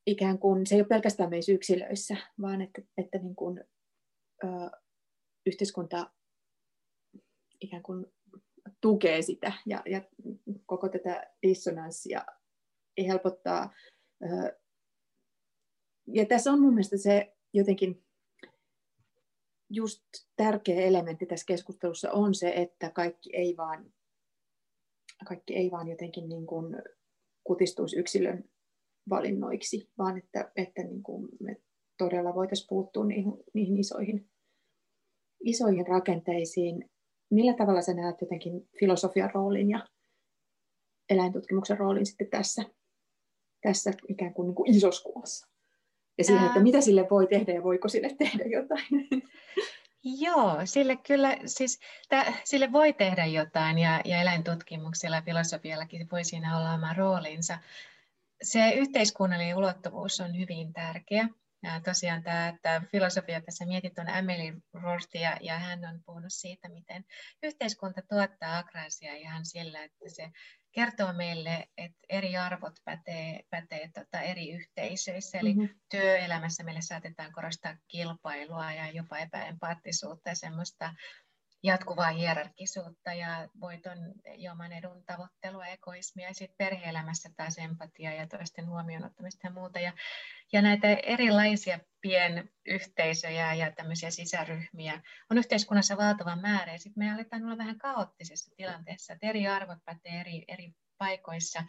ikään 0.05 0.39
kuin, 0.39 0.67
se 0.67 0.75
ei 0.75 0.81
ole 0.81 0.87
pelkästään 0.87 1.29
meissä 1.29 1.51
yksilöissä, 1.51 2.17
vaan 2.41 2.61
että, 2.61 2.81
että 2.97 3.17
niin 3.17 3.35
kuin, 3.35 3.63
yhteiskunta 5.45 6.11
ikään 7.61 7.83
kuin 7.83 8.05
tukee 8.81 9.21
sitä 9.21 9.53
ja, 9.65 9.83
ja 9.85 10.01
koko 10.65 10.89
tätä 10.89 11.31
dissonanssia 11.47 12.25
helpottaa. 13.07 13.73
Ja 16.07 16.25
tässä 16.25 16.51
on 16.51 16.61
mun 16.61 16.73
mielestä 16.73 16.97
se 16.97 17.35
jotenkin 17.53 18.03
just 19.69 20.01
tärkeä 20.35 20.81
elementti 20.81 21.25
tässä 21.25 21.45
keskustelussa 21.45 22.11
on 22.11 22.35
se, 22.35 22.53
että 22.55 22.89
kaikki 22.89 23.29
ei 23.35 23.57
vaan, 23.57 23.93
kaikki 25.27 25.55
ei 25.55 25.71
vaan 25.71 25.87
jotenkin 25.87 26.29
niin 26.29 26.45
kuin 26.45 26.75
kutistuisi 27.43 27.99
yksilön 27.99 28.49
valinnoiksi, 29.09 29.89
vaan 29.97 30.17
että, 30.17 30.51
että 30.55 30.83
niin 30.83 31.03
kuin 31.03 31.29
me 31.39 31.61
todella 31.97 32.35
voitaisiin 32.35 32.67
puuttua 32.69 33.05
niihin, 33.05 33.33
niihin 33.53 33.77
isoihin, 33.77 34.29
isoihin 35.43 35.87
rakenteisiin. 35.87 36.89
Millä 37.29 37.53
tavalla 37.53 37.81
sä 37.81 37.93
näet 37.93 38.21
jotenkin 38.21 38.69
filosofian 38.79 39.31
roolin 39.33 39.69
ja 39.69 39.87
eläintutkimuksen 41.09 41.77
roolin 41.77 42.05
sitten 42.05 42.29
tässä, 42.29 42.63
tässä 43.61 43.91
ikään 44.07 44.33
kuin, 44.33 44.45
niin 44.45 44.55
kuin 44.55 44.75
isossa 44.75 45.03
kuvassa? 45.03 45.47
Ja 46.17 46.23
siihen, 46.23 46.45
että 46.45 46.59
mitä 46.59 46.81
sille 46.81 47.07
voi 47.09 47.27
tehdä 47.27 47.53
ja 47.53 47.63
voiko 47.63 47.87
sille 47.87 48.15
tehdä 48.17 48.43
jotain. 48.43 48.87
Joo, 50.03 50.61
sille 50.65 50.97
kyllä, 50.97 51.37
siis 51.45 51.79
tä, 52.09 52.33
sille 52.43 52.71
voi 52.71 52.93
tehdä 52.93 53.25
jotain 53.25 53.79
ja, 53.79 54.01
ja 54.05 54.21
eläintutkimuksella 54.21 55.15
ja 55.15 55.21
filosofiallakin 55.21 56.07
voi 56.11 56.23
siinä 56.23 56.57
olla 56.57 56.73
oma 56.73 56.93
roolinsa. 56.93 57.59
Se 58.43 58.69
yhteiskunnallinen 58.69 59.57
ulottuvuus 59.57 60.19
on 60.19 60.39
hyvin 60.39 60.73
tärkeä. 60.73 61.29
Ja 61.63 61.81
tosiaan 61.81 62.23
tämä, 62.23 62.47
että 62.47 62.81
filosofia 62.91 63.41
tässä 63.41 63.65
mietit 63.65 63.99
on 63.99 64.09
Emily 64.09 64.61
Rortia 64.73 65.37
ja 65.41 65.59
hän 65.59 65.85
on 65.85 65.99
puhunut 66.05 66.33
siitä, 66.33 66.69
miten 66.69 67.03
yhteiskunta 67.43 68.01
tuottaa 68.09 68.57
agrasia 68.57 69.15
ihan 69.15 69.45
sillä, 69.45 69.83
että 69.83 70.05
se 70.07 70.31
kertoo 70.71 71.13
meille, 71.13 71.67
että 71.77 71.99
eri 72.09 72.37
arvot 72.37 72.73
pätee, 72.85 73.43
pätee 73.49 73.89
tota 73.93 74.21
eri 74.21 74.51
yhteisöissä. 74.51 75.37
Eli 75.37 75.53
mm-hmm. 75.53 75.75
työelämässä 75.91 76.63
meille 76.63 76.81
saatetaan 76.81 77.31
korostaa 77.31 77.77
kilpailua 77.87 78.71
ja 78.71 78.91
jopa 78.91 79.17
epäempaattisuutta 79.17 80.29
ja 80.29 80.35
semmoista 80.35 80.93
jatkuvaa 81.63 82.11
hierarkisuutta 82.11 83.13
ja 83.13 83.47
voiton 83.61 83.97
ja 84.37 84.51
oman 84.51 84.71
edun 84.71 85.03
tavoittelua, 85.05 85.65
egoismia 85.65 86.27
ja 86.27 86.33
sitten 86.33 86.57
perhe-elämässä 86.57 87.29
taas 87.37 87.57
empatia 87.57 88.13
ja 88.13 88.27
toisten 88.27 88.69
huomioon 88.69 89.05
ottamista 89.05 89.47
ja 89.47 89.53
muuta. 89.53 89.79
Ja, 89.79 89.93
ja 90.53 90.61
näitä 90.61 90.87
erilaisia 90.87 91.79
pienyhteisöjä 92.01 93.53
ja 93.53 93.71
tämmöisiä 93.71 94.11
sisäryhmiä 94.11 95.01
on 95.31 95.37
yhteiskunnassa 95.37 95.97
valtava 95.97 96.35
määrä 96.35 96.71
ja 96.71 96.79
sitten 96.79 97.03
me 97.03 97.13
aletaan 97.13 97.45
olla 97.45 97.57
vähän 97.57 97.77
kaoottisessa 97.77 98.55
tilanteessa, 98.55 99.13
että 99.13 99.27
eri 99.27 99.47
arvot 99.47 99.79
pätee 99.85 100.19
eri, 100.19 100.45
eri 100.47 100.73
paikoissa 100.97 101.63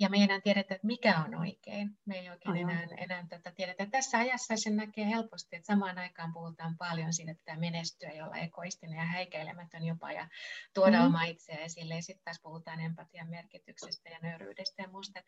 ja 0.00 0.08
me 0.08 0.16
ei 0.16 0.22
enää 0.22 0.40
tiedetä, 0.40 0.74
että 0.74 0.86
mikä 0.86 1.18
on 1.18 1.34
oikein. 1.34 1.98
Me 2.06 2.18
ei 2.18 2.30
oikein 2.30 2.56
Aivan. 2.56 2.70
enää, 2.70 2.96
enää 2.96 3.26
tätä 3.28 3.52
tiedetä. 3.52 3.86
Tässä 3.86 4.18
ajassa 4.18 4.56
sen 4.56 4.76
näkee 4.76 5.06
helposti, 5.06 5.56
että 5.56 5.66
samaan 5.66 5.98
aikaan 5.98 6.32
puhutaan 6.32 6.76
paljon 6.78 7.12
siitä, 7.12 7.32
että 7.32 7.40
pitää 7.40 7.56
menestyä 7.60 8.10
ja 8.10 8.24
olla 8.24 8.36
egoistinen 8.36 8.96
ja 8.96 9.04
häikäilemätön 9.04 9.84
jopa 9.84 10.12
ja 10.12 10.28
tuoda 10.74 10.98
mm. 10.98 11.06
oma 11.06 11.24
itseä 11.24 11.56
esille. 11.56 11.94
Ja 11.94 12.02
sitten 12.02 12.24
taas 12.24 12.40
puhutaan 12.42 12.80
empatian 12.80 13.30
merkityksestä 13.30 14.08
ja 14.08 14.18
nöyryydestä 14.22 14.82
ja 14.82 14.88
muusta. 14.88 15.20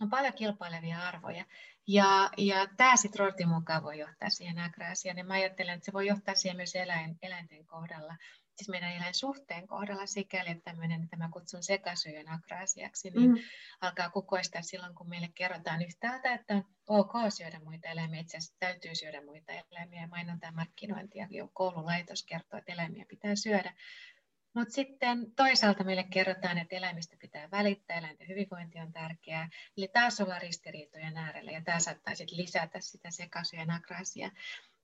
On 0.00 0.10
paljon 0.10 0.34
kilpailevia 0.34 1.02
arvoja. 1.02 1.44
Ja, 1.86 2.30
ja 2.36 2.66
tämä 2.76 2.96
sitten 2.96 3.18
Rortin 3.18 3.48
mukaan 3.48 3.82
voi 3.82 3.98
johtaa 3.98 4.30
siihen 4.30 4.58
agraasiaan. 4.58 5.18
Ja 5.18 5.24
mä 5.24 5.34
ajattelen, 5.34 5.74
että 5.74 5.84
se 5.84 5.92
voi 5.92 6.06
johtaa 6.06 6.34
siihen 6.34 6.56
myös 6.56 6.74
eläin, 6.74 7.18
eläinten 7.22 7.66
kohdalla 7.66 8.16
siis 8.58 8.68
meidän 8.68 8.92
eläinsuhteen 8.92 9.66
kohdalla 9.66 10.06
sikäli, 10.06 10.50
että 10.50 10.64
tämmöinen, 10.64 11.08
tämä 11.08 11.28
kutsun 11.32 11.62
sekasyön 11.62 12.28
akraasiaksi, 12.28 13.10
niin 13.10 13.30
mm. 13.30 13.36
alkaa 13.80 14.10
kukoistaa 14.10 14.62
silloin, 14.62 14.94
kun 14.94 15.08
meille 15.08 15.28
kerrotaan 15.34 15.82
yhtäältä, 15.82 16.34
että 16.34 16.54
on 16.54 16.64
ok 16.86 17.12
syödä 17.28 17.60
muita 17.64 17.88
eläimiä, 17.88 18.20
itse 18.20 18.36
asiassa 18.36 18.56
täytyy 18.58 18.94
syödä 18.94 19.24
muita 19.24 19.52
eläimiä, 19.52 20.06
mainonta 20.06 20.46
ja 20.46 20.52
markkinointi 20.52 21.18
ja 21.18 21.28
koululaitos 21.52 22.24
kertoo, 22.24 22.58
että 22.58 22.72
eläimiä 22.72 23.04
pitää 23.08 23.36
syödä. 23.36 23.74
Mutta 24.54 24.74
sitten 24.74 25.32
toisaalta 25.36 25.84
meille 25.84 26.04
kerrotaan, 26.04 26.58
että 26.58 26.76
eläimistä 26.76 27.16
pitää 27.20 27.50
välittää, 27.50 27.98
eläinten 27.98 28.28
hyvinvointi 28.28 28.78
on 28.78 28.92
tärkeää. 28.92 29.48
Eli 29.76 29.88
taas 29.88 30.20
ollaan 30.20 30.42
ristiriitojen 30.42 31.16
äärellä 31.16 31.50
ja 31.50 31.62
tämä 31.64 31.80
saattaa 31.80 32.14
sitten 32.14 32.38
lisätä 32.38 32.80
sitä 32.80 33.10
sekasyön 33.10 33.70
akraasia. 33.70 34.30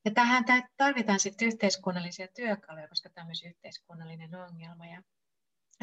Ja 0.05 0.11
tähän 0.11 0.45
tarvitaan 0.77 1.21
sitten 1.21 1.49
yhteiskunnallisia 1.49 2.29
työkaluja, 2.29 2.89
koska 2.89 3.09
tämä 3.09 3.23
on 3.23 3.29
myös 3.29 3.45
yhteiskunnallinen 3.45 4.35
ongelma. 4.35 4.87
Ja 4.87 5.03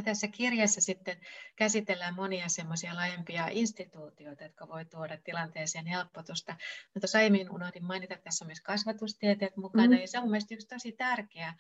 tässä 0.04 0.28
kirjassa 0.28 0.82
sitten 0.82 1.18
käsitellään 1.56 2.16
monia 2.16 2.50
semmoisia 2.50 2.96
laajempia 2.96 3.48
instituutioita, 3.52 4.44
jotka 4.44 4.68
voi 4.68 4.86
tuoda 4.86 5.18
tilanteeseen 5.24 5.86
helpotusta. 5.86 6.52
Mä 6.96 7.00
tuossa 7.00 7.18
aiemmin 7.18 7.52
unohdin 7.52 7.86
mainita, 7.86 8.14
että 8.14 8.24
tässä 8.24 8.46
on 8.46 8.48
myös 8.48 8.62
kasvatustieteet 8.62 9.58
mukana, 9.58 9.96
mm. 9.96 10.02
ja 10.02 10.08
se 10.08 10.20
on 10.20 10.30
mielestäni 10.30 10.56
yksi 10.56 10.68
tosi 10.68 10.92
tärkeä, 10.92 11.54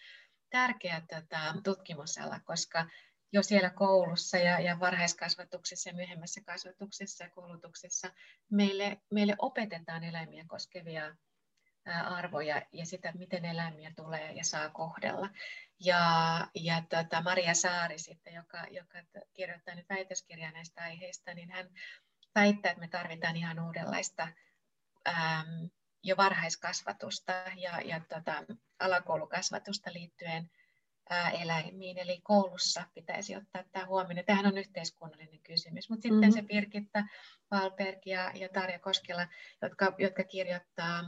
tärkeä 0.49 1.01
tota, 1.09 1.55
tutkimusala, 1.63 2.39
koska 2.39 2.89
jo 3.33 3.43
siellä 3.43 3.69
koulussa 3.69 4.37
ja, 4.37 4.59
ja 4.59 4.79
varhaiskasvatuksessa 4.79 5.89
ja 5.89 5.95
myöhemmässä 5.95 6.41
kasvatuksessa 6.45 7.23
ja 7.23 7.29
koulutuksessa 7.29 8.13
meille, 8.51 9.01
meille 9.11 9.35
opetetaan 9.39 10.03
eläimiä 10.03 10.45
koskevia 10.47 11.15
arvoja 11.85 12.61
ja 12.71 12.85
sitä, 12.85 13.11
miten 13.11 13.45
eläimiä 13.45 13.91
tulee 13.95 14.31
ja 14.31 14.43
saa 14.43 14.69
kohdella. 14.69 15.29
Ja, 15.79 16.01
ja 16.55 16.83
tota 16.89 17.21
Maria 17.21 17.53
Saari 17.53 17.99
sitten, 17.99 18.33
joka, 18.33 18.65
joka 18.71 18.97
kirjoittaa 19.33 19.75
nyt 19.75 19.89
väitöskirjaa 19.89 20.51
näistä 20.51 20.81
aiheista, 20.81 21.33
niin 21.33 21.51
hän 21.51 21.69
väittää, 22.35 22.71
että 22.71 22.79
me 22.79 22.87
tarvitaan 22.87 23.37
ihan 23.37 23.59
uudenlaista 23.59 24.27
äm, 25.07 25.69
jo 26.03 26.17
varhaiskasvatusta 26.17 27.31
ja, 27.55 27.81
ja 27.81 28.01
tota, 28.09 28.43
alakoulukasvatusta 28.79 29.93
liittyen 29.93 30.51
ää, 31.09 31.29
eläimiin. 31.29 31.97
Eli 31.97 32.21
koulussa 32.23 32.83
pitäisi 32.93 33.35
ottaa 33.35 33.63
tämä 33.71 33.85
huomioon. 33.85 34.25
Tämähän 34.25 34.47
on 34.47 34.57
yhteiskunnallinen 34.57 35.39
kysymys. 35.39 35.89
Mutta 35.89 36.01
sitten 36.01 36.19
mm-hmm. 36.19 36.33
se 36.33 36.41
Birgitta 36.41 37.03
Valberg 37.51 37.99
ja, 38.05 38.31
ja 38.35 38.49
Tarja 38.49 38.79
Koskela, 38.79 39.27
jotka, 39.61 39.95
jotka 39.97 40.23
kirjoittaa 40.23 41.03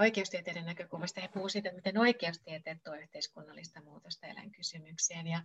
oikeustieteiden 0.00 0.64
näkökulmasta 0.64 1.20
he 1.20 1.28
puhuvat 1.28 1.52
siitä, 1.52 1.72
miten 1.72 1.98
oikeustieteet 1.98 2.78
tuo 2.84 2.94
yhteiskunnallista 2.94 3.82
muutosta 3.82 4.26
eläinkysymykseen. 4.26 5.26
Ja, 5.26 5.42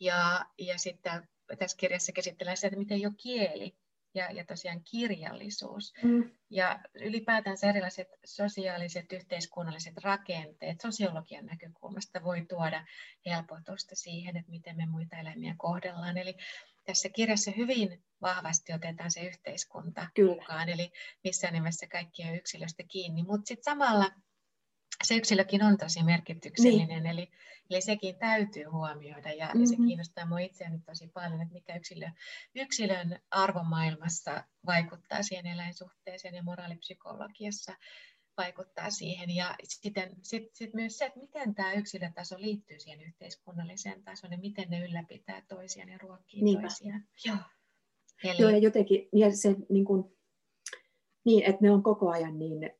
ja, 0.00 0.44
ja 0.58 0.78
sitten 0.78 1.28
tässä 1.58 1.76
kirjassa 1.76 2.12
käsitellään 2.12 2.56
sitä, 2.56 2.66
että 2.66 2.78
miten 2.78 3.00
jo 3.00 3.10
kieli 3.16 3.76
ja, 4.14 4.30
ja 4.30 4.44
tosiaan 4.44 4.82
kirjallisuus 4.90 5.92
mm. 6.02 6.30
ja 6.50 6.80
ylipäätään 6.94 7.56
erilaiset 7.68 8.08
sosiaaliset, 8.24 9.12
yhteiskunnalliset 9.12 9.94
rakenteet 10.04 10.80
sosiologian 10.80 11.46
näkökulmasta 11.46 12.24
voi 12.24 12.46
tuoda 12.48 12.86
helpotusta 13.26 13.94
siihen, 13.94 14.36
että 14.36 14.50
miten 14.50 14.76
me 14.76 14.86
muita 14.86 15.16
eläimiä 15.16 15.54
kohdellaan. 15.58 16.18
Eli 16.18 16.34
tässä 16.88 17.08
kirjassa 17.08 17.50
hyvin 17.56 18.04
vahvasti 18.22 18.72
otetaan 18.72 19.10
se 19.10 19.20
yhteiskunta 19.20 20.08
Kyllä. 20.14 20.34
mukaan, 20.34 20.68
eli 20.68 20.92
missään 21.24 21.54
nimessä 21.54 21.86
kaikki 21.86 22.24
on 22.24 22.34
yksilöstä 22.34 22.82
kiinni, 22.88 23.22
mutta 23.22 23.48
sitten 23.48 23.72
samalla 23.72 24.10
se 25.04 25.14
yksilökin 25.14 25.62
on 25.62 25.78
tosi 25.78 26.02
merkityksellinen, 26.02 27.02
niin. 27.02 27.06
eli, 27.06 27.30
eli 27.70 27.80
sekin 27.80 28.18
täytyy 28.18 28.64
huomioida, 28.64 29.32
ja, 29.32 29.46
mm-hmm. 29.46 29.60
ja 29.60 29.66
se 29.66 29.76
kiinnostaa 29.76 30.24
minua 30.24 30.38
itseäni 30.38 30.80
tosi 30.80 31.08
paljon, 31.08 31.40
että 31.40 31.54
mikä 31.54 31.76
yksilö, 31.76 32.10
yksilön 32.54 33.20
arvomaailmassa 33.30 34.44
vaikuttaa 34.66 35.22
siihen 35.22 35.46
eläinsuhteeseen 35.46 36.34
ja 36.34 36.42
moraalipsykologiassa 36.42 37.74
vaikuttaa 38.38 38.90
siihen. 38.90 39.30
Ja 39.30 39.54
sitten 39.64 40.10
sit, 40.22 40.54
sit 40.54 40.74
myös 40.74 40.98
se, 40.98 41.04
että 41.04 41.20
miten 41.20 41.54
tämä 41.54 41.72
yksilötaso 41.72 42.36
liittyy 42.38 42.78
siihen 42.78 43.02
yhteiskunnalliseen 43.02 44.02
tasoon 44.04 44.32
ja 44.32 44.38
miten 44.38 44.70
ne 44.70 44.84
ylläpitää 44.84 45.42
toisiaan 45.48 45.88
ja 45.88 45.98
ruokkii 45.98 46.42
Niinpä. 46.42 46.62
toisiaan. 46.62 47.04
Joo. 47.26 47.36
Eli... 48.24 48.42
Joo, 48.42 48.50
ja 48.50 48.58
jotenkin 48.58 49.08
ja 49.12 49.36
se, 49.36 49.56
niin, 49.68 49.84
kuin, 49.84 50.04
niin, 51.24 51.44
että 51.44 51.58
ne 51.62 51.70
on 51.70 51.82
koko 51.82 52.10
ajan 52.10 52.38
niin 52.38 52.70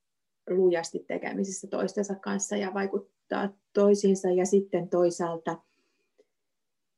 lujasti 0.51 0.99
tekemisissä 0.99 1.67
toistensa 1.67 2.15
kanssa 2.15 2.57
ja 2.57 2.75
vaikuttaa 2.75 3.49
toisiinsa 3.73 4.31
ja 4.31 4.47
sitten 4.47 4.89
toisaalta, 4.89 5.63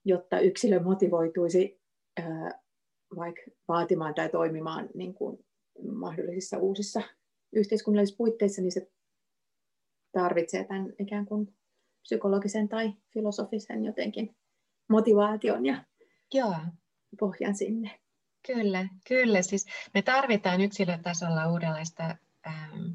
jotta 0.04 0.40
yksilö 0.40 0.82
motivoituisi 0.82 1.80
ää, 2.16 2.60
vaikka 3.16 3.42
vaatimaan 3.68 4.14
tai 4.14 4.28
toimimaan 4.28 4.88
niin 4.94 5.14
kuin 5.14 5.44
mahdollisissa 5.92 6.58
uusissa 6.58 7.02
yhteiskunnallisissa 7.52 8.16
puitteissa, 8.16 8.62
niin 8.62 8.72
se 8.72 8.90
tarvitsee 10.12 10.64
tämän 10.64 10.92
ikään 10.98 11.26
kuin 11.26 11.54
psykologisen 12.02 12.68
tai 12.68 12.92
filosofisen 13.12 13.84
jotenkin 13.84 14.36
motivaation 14.88 15.66
ja 15.66 15.84
Joo. 16.34 16.56
pohjan 17.20 17.54
sinne. 17.54 18.00
Kyllä, 18.46 18.88
kyllä. 19.08 19.42
Siis 19.42 19.66
me 19.94 20.02
tarvitaan 20.02 20.60
yksilötasolla 20.60 21.52
uudenlaista 21.52 22.16
ähm, 22.46 22.92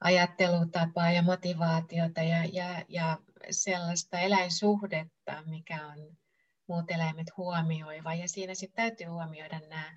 ajattelutapaa 0.00 1.12
ja 1.12 1.22
motivaatiota 1.22 2.22
ja, 2.22 2.44
ja, 2.52 2.84
ja 2.88 3.18
sellaista 3.50 4.18
eläinsuhdetta, 4.18 5.42
mikä 5.46 5.86
on 5.86 6.16
muut 6.66 6.90
eläimet 6.90 7.26
huomioiva. 7.36 8.14
Ja 8.14 8.28
siinä 8.28 8.54
sitten 8.54 8.84
täytyy 8.84 9.06
huomioida 9.06 9.60
nämä 9.60 9.96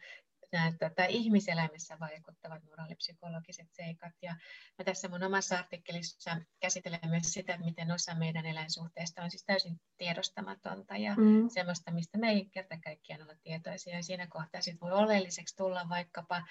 nämä 0.56 0.72
tota, 0.72 1.06
ihmiselämässä 1.06 2.00
vaikuttavat 2.00 2.64
moraalipsykologiset 2.64 3.68
seikat. 3.72 4.14
Ja 4.22 4.36
mä 4.78 4.86
tässä 4.86 5.08
mun 5.08 5.24
omassa 5.24 5.60
artikkelissa 5.60 6.38
käsittelen 6.60 7.00
myös 7.10 7.34
sitä, 7.34 7.54
että 7.54 7.66
miten 7.66 7.92
osa 7.92 8.16
meidän 8.16 8.46
eläinsuhteista 8.46 9.24
on 9.24 9.32
siis 9.32 9.44
täysin 9.46 9.82
tiedostamatonta 9.98 10.98
ja 10.98 11.16
mm. 11.16 11.50
semmoista, 11.50 11.92
mistä 11.92 12.18
me 12.18 12.30
ei 12.30 12.46
kerta 12.46 12.78
kaikkiaan 12.84 13.22
olla 13.22 13.36
tietoisia. 13.44 13.96
Ja 13.96 14.04
siinä 14.04 14.28
kohtaa 14.28 14.62
sit 14.62 14.82
voi 14.82 14.92
oleelliseksi 14.92 15.56
tulla 15.56 15.90
vaikkapa 15.90 16.44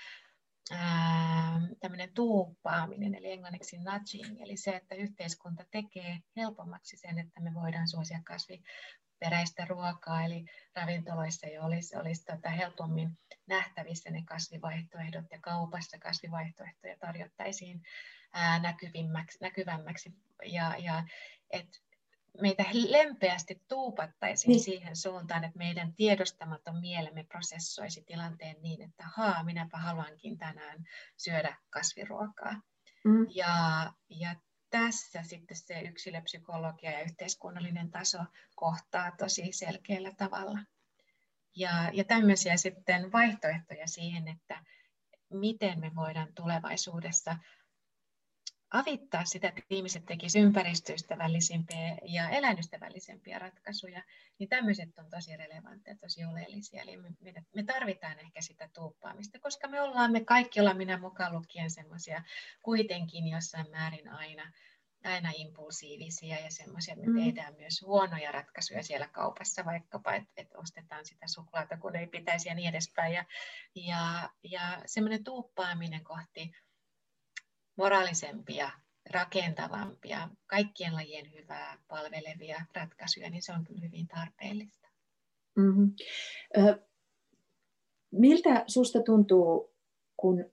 tämmöinen 1.80 2.14
tuuppaaminen, 2.14 3.14
eli 3.14 3.30
englanniksi 3.30 3.78
nudging, 3.78 4.40
eli 4.40 4.56
se, 4.56 4.76
että 4.76 4.94
yhteiskunta 4.94 5.64
tekee 5.70 6.18
helpommaksi 6.36 6.96
sen, 6.96 7.18
että 7.18 7.40
me 7.40 7.54
voidaan 7.54 7.88
suosia 7.88 8.20
kasviperäistä 9.14 9.64
ruokaa, 9.64 10.24
eli 10.24 10.44
ravintoloissa 10.76 11.46
jo 11.46 11.62
olisi, 11.62 11.96
olisi 11.96 12.24
tota 12.24 12.48
helpommin 12.48 13.18
nähtävissä 13.46 14.10
ne 14.10 14.22
kasvivaihtoehdot 14.24 15.24
ja 15.30 15.38
kaupassa 15.40 15.98
kasvivaihtoehtoja 15.98 16.96
tarjottaisiin 16.98 17.82
ää, 18.32 18.58
näkyvimmäksi, 18.58 19.38
näkyvämmäksi. 19.40 20.14
Ja, 20.44 20.74
ja 20.78 21.04
et 21.50 21.82
meitä 22.40 22.64
lempeästi 22.72 23.62
tuupattaisiin 23.68 24.50
niin. 24.50 24.60
siihen 24.60 24.96
suuntaan, 24.96 25.44
että 25.44 25.58
meidän 25.58 25.94
tiedostamaton 25.94 26.80
mielemme 26.80 27.24
prosessoisi 27.24 28.02
tilanteen 28.02 28.56
niin, 28.62 28.82
että 28.82 29.04
haa, 29.16 29.44
minäpä 29.44 29.78
haluankin 29.78 30.38
tänään 30.38 30.84
syödä 31.16 31.56
kasviruokaa. 31.70 32.60
Mm. 33.04 33.26
Ja, 33.34 33.92
ja 34.08 34.34
tässä 34.74 35.22
sitten 35.22 35.56
se 35.56 35.80
yksilöpsykologia 35.80 36.90
ja 36.90 37.02
yhteiskunnallinen 37.02 37.90
taso 37.90 38.18
kohtaa 38.54 39.10
tosi 39.10 39.52
selkeällä 39.52 40.12
tavalla. 40.16 40.58
Ja, 41.56 41.90
ja 41.92 42.04
tämmöisiä 42.04 42.56
sitten 42.56 43.12
vaihtoehtoja 43.12 43.86
siihen, 43.86 44.28
että 44.28 44.64
miten 45.30 45.80
me 45.80 45.90
voidaan 45.94 46.34
tulevaisuudessa 46.34 47.36
avittaa 48.74 49.24
sitä, 49.24 49.48
että 49.48 49.62
ihmiset 49.70 50.06
tekisivät 50.06 50.44
ympäristöystävällisimpiä 50.44 51.98
ja 52.02 52.30
eläinystävällisempiä 52.30 53.38
ratkaisuja, 53.38 54.02
niin 54.38 54.48
tämmöiset 54.48 54.98
on 54.98 55.10
tosi 55.10 55.36
relevantteja, 55.36 55.96
tosi 55.96 56.24
oleellisia. 56.24 56.82
Eli 56.82 56.96
me, 56.96 57.10
me 57.54 57.62
tarvitaan 57.62 58.18
ehkä 58.18 58.40
sitä 58.40 58.68
tuuppaamista, 58.74 59.38
koska 59.38 59.68
me 59.68 59.80
ollaan, 59.80 60.12
me 60.12 60.24
kaikki 60.24 60.60
ollaan 60.60 60.76
minä 60.76 60.98
mukaan 60.98 61.32
lukien 61.32 61.70
semmoisia 61.70 62.22
kuitenkin 62.62 63.28
jossain 63.28 63.70
määrin 63.70 64.08
aina, 64.08 64.52
aina 65.04 65.32
impulsiivisia 65.34 66.40
ja 66.40 66.50
semmoisia, 66.50 66.94
että 66.94 67.06
me 67.06 67.12
mm. 67.12 67.24
tehdään 67.24 67.54
myös 67.54 67.82
huonoja 67.82 68.32
ratkaisuja 68.32 68.82
siellä 68.82 69.08
kaupassa, 69.08 69.64
vaikkapa, 69.64 70.14
että, 70.14 70.32
että 70.36 70.58
ostetaan 70.58 71.06
sitä 71.06 71.26
suklaata, 71.28 71.76
kun 71.76 71.96
ei 71.96 72.06
pitäisi 72.06 72.48
ja 72.48 72.54
niin 72.54 72.68
edespäin. 72.68 73.12
Ja, 73.12 73.24
ja, 73.74 74.30
ja 74.42 74.82
semmoinen 74.86 75.24
tuuppaaminen 75.24 76.04
kohti 76.04 76.52
moraalisempia, 77.76 78.70
rakentavampia, 79.10 80.28
kaikkien 80.46 80.94
lajien 80.94 81.32
hyvää 81.32 81.78
palvelevia 81.88 82.64
ratkaisuja, 82.74 83.30
niin 83.30 83.42
se 83.42 83.52
on 83.52 83.64
kyllä 83.64 83.80
hyvin 83.80 84.08
tarpeellista. 84.08 84.88
Mm-hmm. 85.56 85.94
Ö, 86.58 86.86
miltä 88.12 88.64
susta 88.66 89.02
tuntuu, 89.02 89.74
kun 90.16 90.44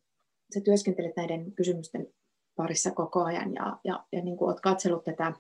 sä 0.53 0.61
työskentelet 0.61 1.15
näiden 1.15 1.51
kysymysten 1.51 2.13
parissa 2.55 2.91
koko 2.91 3.23
ajan 3.23 3.53
ja, 3.53 3.79
ja, 3.83 4.05
ja 4.11 4.21
niin 4.21 4.37
kuin 4.37 4.47
olet 4.47 4.61
katsellut 4.61 5.03
tätä 5.03 5.33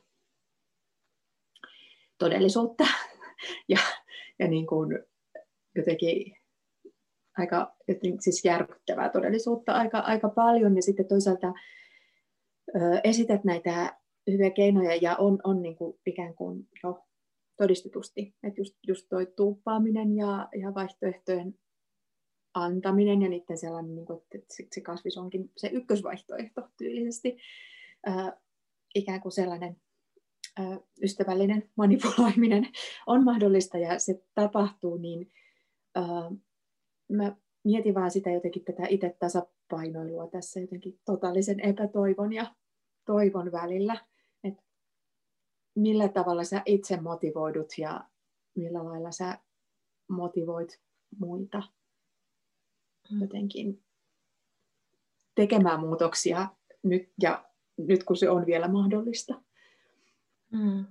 todellisuutta 2.17 2.83
ja, 3.73 3.79
ja 4.39 4.47
niin 4.47 4.67
kuin 4.67 4.99
jotenkin 5.75 6.40
aika 7.37 7.75
siis 8.19 8.45
järkyttävää 8.45 9.09
todellisuutta 9.09 9.73
aika, 9.73 9.99
aika 9.99 10.29
paljon. 10.29 10.75
Ja 10.75 10.81
sitten 10.81 11.07
toisaalta 11.07 11.53
ö, 12.75 12.79
esität 13.03 13.43
näitä 13.43 13.97
hyviä 14.31 14.49
keinoja 14.49 14.95
ja 14.95 15.15
on, 15.15 15.39
on 15.43 15.61
niin 15.61 15.75
kuin 15.75 15.99
ikään 16.05 16.35
kuin 16.35 16.67
jo 16.83 17.03
todistetusti, 17.57 18.35
että 18.43 18.61
just, 18.61 18.77
just 18.87 19.05
toi 19.09 19.25
tuuppaaminen 19.35 20.15
ja, 20.15 20.49
ja 20.61 20.73
vaihtoehtojen 20.73 21.59
antaminen 22.53 23.21
ja 23.21 23.29
niiden 23.29 23.57
sellainen, 23.57 23.95
niin 23.95 24.05
kuin, 24.05 24.21
että 24.35 24.55
se 24.71 24.81
kasvis 24.81 25.17
onkin 25.17 25.51
se 25.57 25.67
ykkösvaihtoehto 25.67 26.61
tyylisesti, 26.77 27.37
ö, 28.07 28.37
ikään 28.95 29.21
kuin 29.21 29.31
sellainen 29.31 29.77
ö, 30.59 30.63
ystävällinen 31.03 31.69
manipuloiminen 31.75 32.67
on 33.07 33.23
mahdollista 33.23 33.77
ja 33.77 33.99
se 33.99 34.23
tapahtuu, 34.35 34.97
niin 34.97 35.31
ö, 35.97 36.01
mä 37.11 37.35
mietin 37.63 37.95
vaan 37.95 38.11
sitä 38.11 38.29
jotenkin 38.29 38.63
tätä 38.63 38.83
itse 38.89 39.15
tasapainoilua 39.19 40.27
tässä 40.27 40.59
jotenkin 40.59 40.99
totaalisen 41.05 41.59
epätoivon 41.59 42.33
ja 42.33 42.55
toivon 43.05 43.51
välillä, 43.51 44.05
että 44.43 44.63
millä 45.75 46.07
tavalla 46.07 46.43
sä 46.43 46.61
itse 46.65 47.01
motivoidut 47.01 47.77
ja 47.77 48.09
millä 48.55 48.85
lailla 48.85 49.11
sä 49.11 49.39
motivoit 50.09 50.81
muita 51.19 51.63
jotenkin 53.21 53.83
tekemään 55.35 55.79
muutoksia 55.79 56.47
nyt, 56.83 57.13
ja 57.21 57.49
nyt 57.77 58.03
kun 58.03 58.17
se 58.17 58.29
on 58.29 58.45
vielä 58.45 58.67
mahdollista. 58.67 59.41
Mm. 60.51 60.85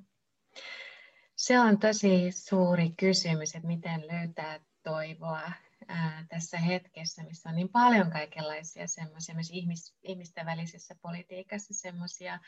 Se 1.36 1.60
on 1.60 1.78
tosi 1.78 2.30
suuri 2.30 2.90
kysymys, 2.96 3.54
että 3.54 3.68
miten 3.68 4.00
löytää 4.00 4.60
toivoa 4.82 5.52
ää, 5.88 6.26
tässä 6.28 6.58
hetkessä, 6.58 7.22
missä 7.22 7.48
on 7.48 7.56
niin 7.56 7.68
paljon 7.68 8.10
kaikenlaisia 8.10 8.86
semmoisia 8.86 9.34
myös 9.34 9.50
ihmis, 9.50 9.94
ihmisten 10.02 10.46
välisessä 10.46 10.94
politiikassa 11.02 11.74
semmoisia 11.74 12.38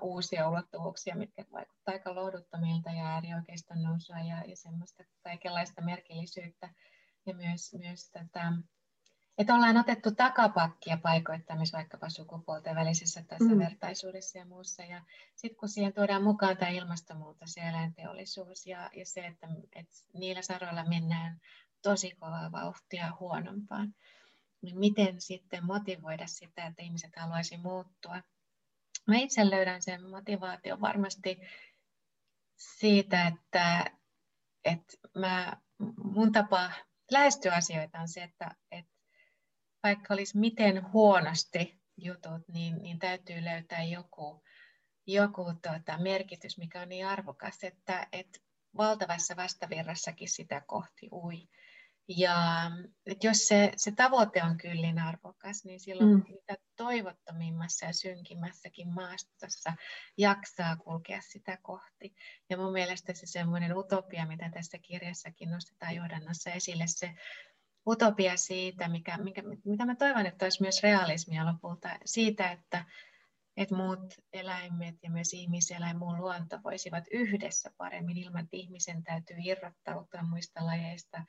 uusia 0.00 0.48
ulottuvuuksia, 0.48 1.16
mitkä 1.16 1.44
vaikuttavat 1.52 1.94
aika 1.94 2.14
lohduttomilta 2.14 2.90
ja 2.90 3.06
äärioikeiston 3.06 3.82
nousua 3.82 4.18
ja, 4.18 4.44
ja 4.46 4.56
semmoista 4.56 5.04
kaikenlaista 5.20 5.80
merkillisyyttä 5.80 6.74
ja 7.26 7.34
myös, 7.34 7.74
myös 7.78 8.10
tätä, 8.10 8.52
että 9.38 9.54
ollaan 9.54 9.76
otettu 9.76 10.10
takapakkia 10.10 10.96
paikoittamis 10.96 11.72
vaikkapa 11.72 12.08
sukupuolten 12.08 12.76
välisessä 12.76 13.22
tasavertaisuudessa 13.22 14.38
ja 14.38 14.44
muussa. 14.44 14.82
Ja 14.82 15.02
sitten 15.34 15.58
kun 15.58 15.68
siihen 15.68 15.92
tuodaan 15.92 16.22
mukaan 16.22 16.56
tämä 16.56 16.70
ilmastonmuutos 16.70 17.56
ja 17.56 17.68
eläinteollisuus 17.68 18.66
ja, 18.66 18.90
ja 18.96 19.06
se, 19.06 19.26
että, 19.26 19.48
että 19.76 19.94
niillä 20.14 20.42
saroilla 20.42 20.84
mennään 20.84 21.40
tosi 21.88 22.10
kovaa 22.10 22.52
vauhtia 22.52 23.16
huonompaan. 23.20 23.94
Niin 24.62 24.78
miten 24.78 25.20
sitten 25.20 25.64
motivoida 25.64 26.26
sitä, 26.26 26.66
että 26.66 26.82
ihmiset 26.82 27.16
haluaisi 27.16 27.56
muuttua? 27.56 28.22
Mä 29.06 29.16
itse 29.16 29.50
löydän 29.50 29.82
sen 29.82 30.10
motivaation 30.10 30.80
varmasti 30.80 31.40
siitä, 32.56 33.26
että, 33.26 33.84
että 34.64 34.96
mä, 35.14 35.56
mun 36.04 36.32
tapa 36.32 36.70
lähestyä 37.10 37.54
asioita 37.54 38.00
on 38.00 38.08
se, 38.08 38.22
että, 38.22 38.50
että 38.70 38.92
vaikka 39.82 40.14
olisi 40.14 40.38
miten 40.38 40.92
huonosti 40.92 41.80
jutut, 41.96 42.48
niin, 42.48 42.82
niin 42.82 42.98
täytyy 42.98 43.44
löytää 43.44 43.82
joku, 43.82 44.44
joku 45.06 45.44
tuota, 45.44 45.98
merkitys, 45.98 46.58
mikä 46.58 46.80
on 46.80 46.88
niin 46.88 47.06
arvokas, 47.06 47.64
että, 47.64 48.06
että 48.12 48.40
valtavassa 48.76 49.36
vastavirrassakin 49.36 50.28
sitä 50.28 50.62
kohti 50.66 51.08
ui. 51.12 51.48
Ja 52.16 52.70
että 53.06 53.26
jos 53.26 53.38
se, 53.46 53.72
se 53.76 53.92
tavoite 53.92 54.42
on 54.42 54.56
kyllin 54.56 54.98
arvokas, 54.98 55.64
niin 55.64 55.80
silloin 55.80 56.10
mm. 56.10 56.24
mitä 56.28 56.56
toivottomimmassa 56.76 57.86
ja 57.86 57.92
synkimmässäkin 57.92 58.88
maastossa 58.94 59.72
jaksaa 60.18 60.76
kulkea 60.76 61.20
sitä 61.20 61.58
kohti. 61.62 62.14
Ja 62.50 62.56
mun 62.56 62.72
mielestä 62.72 63.14
se 63.14 63.26
semmoinen 63.26 63.76
utopia, 63.76 64.26
mitä 64.26 64.50
tässä 64.54 64.78
kirjassakin 64.78 65.50
nostetaan 65.50 65.94
johdannossa 65.94 66.50
esille, 66.50 66.84
se 66.86 67.14
utopia 67.86 68.36
siitä, 68.36 68.88
mikä, 68.88 69.18
mikä, 69.18 69.42
mitä 69.64 69.86
mä 69.86 69.94
toivon, 69.94 70.26
että 70.26 70.44
olisi 70.44 70.62
myös 70.62 70.82
realismia 70.82 71.46
lopulta, 71.46 71.98
siitä, 72.04 72.50
että, 72.50 72.84
että 73.56 73.74
muut 73.74 74.14
eläimet 74.32 74.94
ja 75.02 75.10
myös 75.10 75.34
ihmiseläin, 75.34 75.98
muu 75.98 76.16
luonto 76.16 76.60
voisivat 76.64 77.04
yhdessä 77.10 77.70
paremmin 77.76 78.16
ilman, 78.16 78.44
että 78.44 78.56
ihmisen 78.56 79.02
täytyy 79.02 79.36
irrottautua 79.38 80.22
muista 80.22 80.66
lajeista 80.66 81.24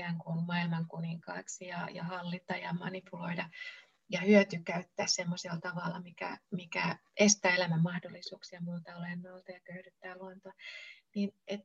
ikään 0.00 0.18
kuin 0.18 0.46
maailmankuninkaaksi 0.46 1.66
ja, 1.66 1.88
ja 1.90 2.04
hallita 2.04 2.56
ja 2.56 2.72
manipuloida 2.72 3.48
ja 4.10 4.20
hyötykäyttää 4.20 5.06
semmoisella 5.06 5.60
tavalla, 5.60 6.00
mikä, 6.00 6.38
mikä 6.50 6.98
estää 7.16 7.54
elämän 7.54 7.82
mahdollisuuksia 7.82 8.60
muilta 8.60 8.96
olennolta 8.96 9.52
ja 9.52 9.60
köyhdyttää 9.60 10.16
luontoa. 10.18 10.52
Niin, 11.14 11.34
et, 11.46 11.60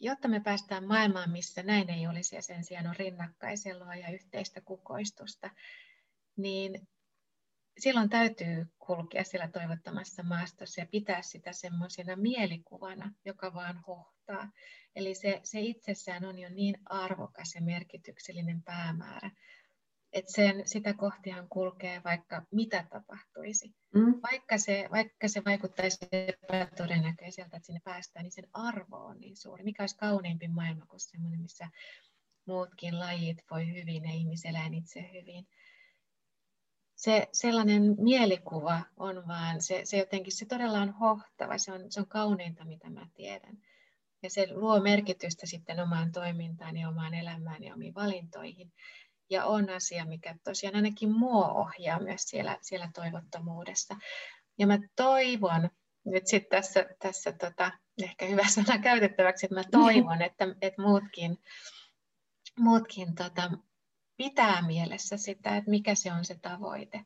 jotta 0.00 0.28
me 0.28 0.40
päästään 0.40 0.86
maailmaan, 0.86 1.30
missä 1.30 1.62
näin 1.62 1.90
ei 1.90 2.06
olisi 2.06 2.36
ja 2.36 2.42
sen 2.42 2.64
sijaan 2.64 2.86
on 2.86 2.96
rinnakkaiseloa 2.96 3.94
ja 3.94 4.10
yhteistä 4.10 4.60
kukoistusta, 4.60 5.50
niin 6.36 6.88
silloin 7.78 8.08
täytyy 8.08 8.66
kulkea 8.78 9.24
siellä 9.24 9.48
toivottomassa 9.48 10.22
maastossa 10.22 10.80
ja 10.80 10.86
pitää 10.90 11.22
sitä 11.22 11.52
semmoisena 11.52 12.16
mielikuvana, 12.16 13.12
joka 13.24 13.54
vaan 13.54 13.82
hohtaa. 13.86 14.50
Eli 14.96 15.14
se, 15.14 15.40
se 15.44 15.60
itsessään 15.60 16.24
on 16.24 16.38
jo 16.38 16.48
niin 16.48 16.78
arvokas 16.84 17.54
ja 17.54 17.62
merkityksellinen 17.62 18.62
päämäärä, 18.62 19.30
että 20.12 20.32
sen, 20.32 20.62
sitä 20.68 20.94
kohtihan 20.94 21.48
kulkee 21.48 22.00
vaikka 22.04 22.42
mitä 22.50 22.86
tapahtuisi. 22.90 23.74
Mm. 23.94 24.20
Vaikka, 24.22 24.58
se, 24.58 24.88
vaikka 24.90 25.28
se 25.28 25.42
vaikuttaisi 25.44 25.98
epätodennäköiseltä, 26.12 27.56
että 27.56 27.66
sinne 27.66 27.80
päästään, 27.84 28.22
niin 28.22 28.32
sen 28.32 28.48
arvo 28.52 28.96
on 28.96 29.20
niin 29.20 29.36
suuri. 29.36 29.64
Mikä 29.64 29.82
olisi 29.82 29.96
kauniimpi 29.96 30.48
maailma 30.48 30.86
kuin 30.86 31.00
sellainen, 31.00 31.40
missä 31.40 31.68
muutkin 32.46 32.98
lajit 32.98 33.38
voi 33.50 33.66
hyvin 33.66 34.04
ja 34.04 34.12
ihmiseläin 34.12 34.74
itse 34.74 35.10
hyvin. 35.12 35.46
Se 37.02 37.28
sellainen 37.32 37.94
mielikuva 37.98 38.82
on 38.96 39.28
vaan, 39.28 39.62
se, 39.62 39.80
se 39.84 39.98
jotenkin, 39.98 40.32
se 40.32 40.46
todella 40.46 40.78
on 40.78 40.92
hohtava, 40.92 41.58
se 41.58 41.72
on, 41.72 41.92
se 41.92 42.00
on 42.00 42.06
kauneinta, 42.06 42.64
mitä 42.64 42.90
mä 42.90 43.06
tiedän. 43.14 43.58
Ja 44.22 44.30
se 44.30 44.48
luo 44.50 44.80
merkitystä 44.80 45.46
sitten 45.46 45.80
omaan 45.80 46.12
toimintaan 46.12 46.76
ja 46.76 46.88
omaan 46.88 47.14
elämään 47.14 47.62
ja 47.62 47.74
omiin 47.74 47.94
valintoihin. 47.94 48.72
Ja 49.30 49.44
on 49.46 49.70
asia, 49.70 50.04
mikä 50.04 50.36
tosiaan 50.44 50.76
ainakin 50.76 51.18
mua 51.18 51.52
ohjaa 51.52 52.00
myös 52.00 52.22
siellä, 52.22 52.58
siellä 52.60 52.90
toivottomuudessa. 52.94 53.96
Ja 54.58 54.66
mä 54.66 54.78
toivon, 54.96 55.70
nyt 56.04 56.26
sitten 56.26 56.60
tässä, 56.60 56.86
tässä 56.98 57.32
tota, 57.32 57.72
ehkä 58.02 58.26
hyvä 58.26 58.48
sana 58.48 58.78
käytettäväksi, 58.78 59.46
että 59.46 59.54
mä 59.54 59.64
toivon, 59.70 60.22
että, 60.22 60.44
että 60.60 60.82
muutkin, 60.82 61.38
muutkin 62.58 63.14
tota, 63.14 63.50
pitää 64.22 64.66
mielessä 64.66 65.16
sitä, 65.16 65.56
että 65.56 65.70
mikä 65.70 65.94
se 65.94 66.12
on 66.12 66.24
se 66.24 66.38
tavoite. 66.42 67.04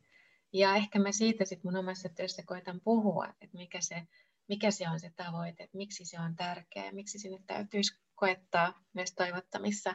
Ja 0.52 0.76
ehkä 0.76 0.98
mä 0.98 1.12
siitä 1.12 1.44
sitten 1.44 1.72
mun 1.72 1.80
omassa 1.80 2.08
työssä 2.08 2.42
koitan 2.46 2.80
puhua, 2.84 3.26
että 3.40 3.56
mikä 3.56 3.80
se, 3.80 4.02
mikä 4.48 4.70
se 4.70 4.88
on 4.88 5.00
se 5.00 5.12
tavoite, 5.16 5.62
että 5.62 5.76
miksi 5.76 6.04
se 6.04 6.20
on 6.20 6.36
tärkeä, 6.36 6.92
miksi 6.92 7.18
sinne 7.18 7.38
täytyisi 7.46 7.98
koettaa 8.14 8.80
myös 8.92 9.12
toivottamissa 9.12 9.94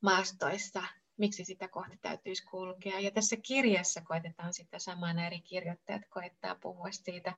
maastoissa, 0.00 0.82
miksi 1.16 1.44
sitä 1.44 1.68
kohti 1.68 1.98
täytyisi 2.02 2.44
kulkea. 2.44 3.00
Ja 3.00 3.10
tässä 3.10 3.36
kirjassa 3.36 4.00
koitetaan 4.00 4.54
sitä 4.54 4.78
samaa, 4.78 5.26
eri 5.26 5.40
kirjoittajat 5.40 6.02
koettaa 6.10 6.54
puhua 6.54 6.92
siitä, 6.92 7.34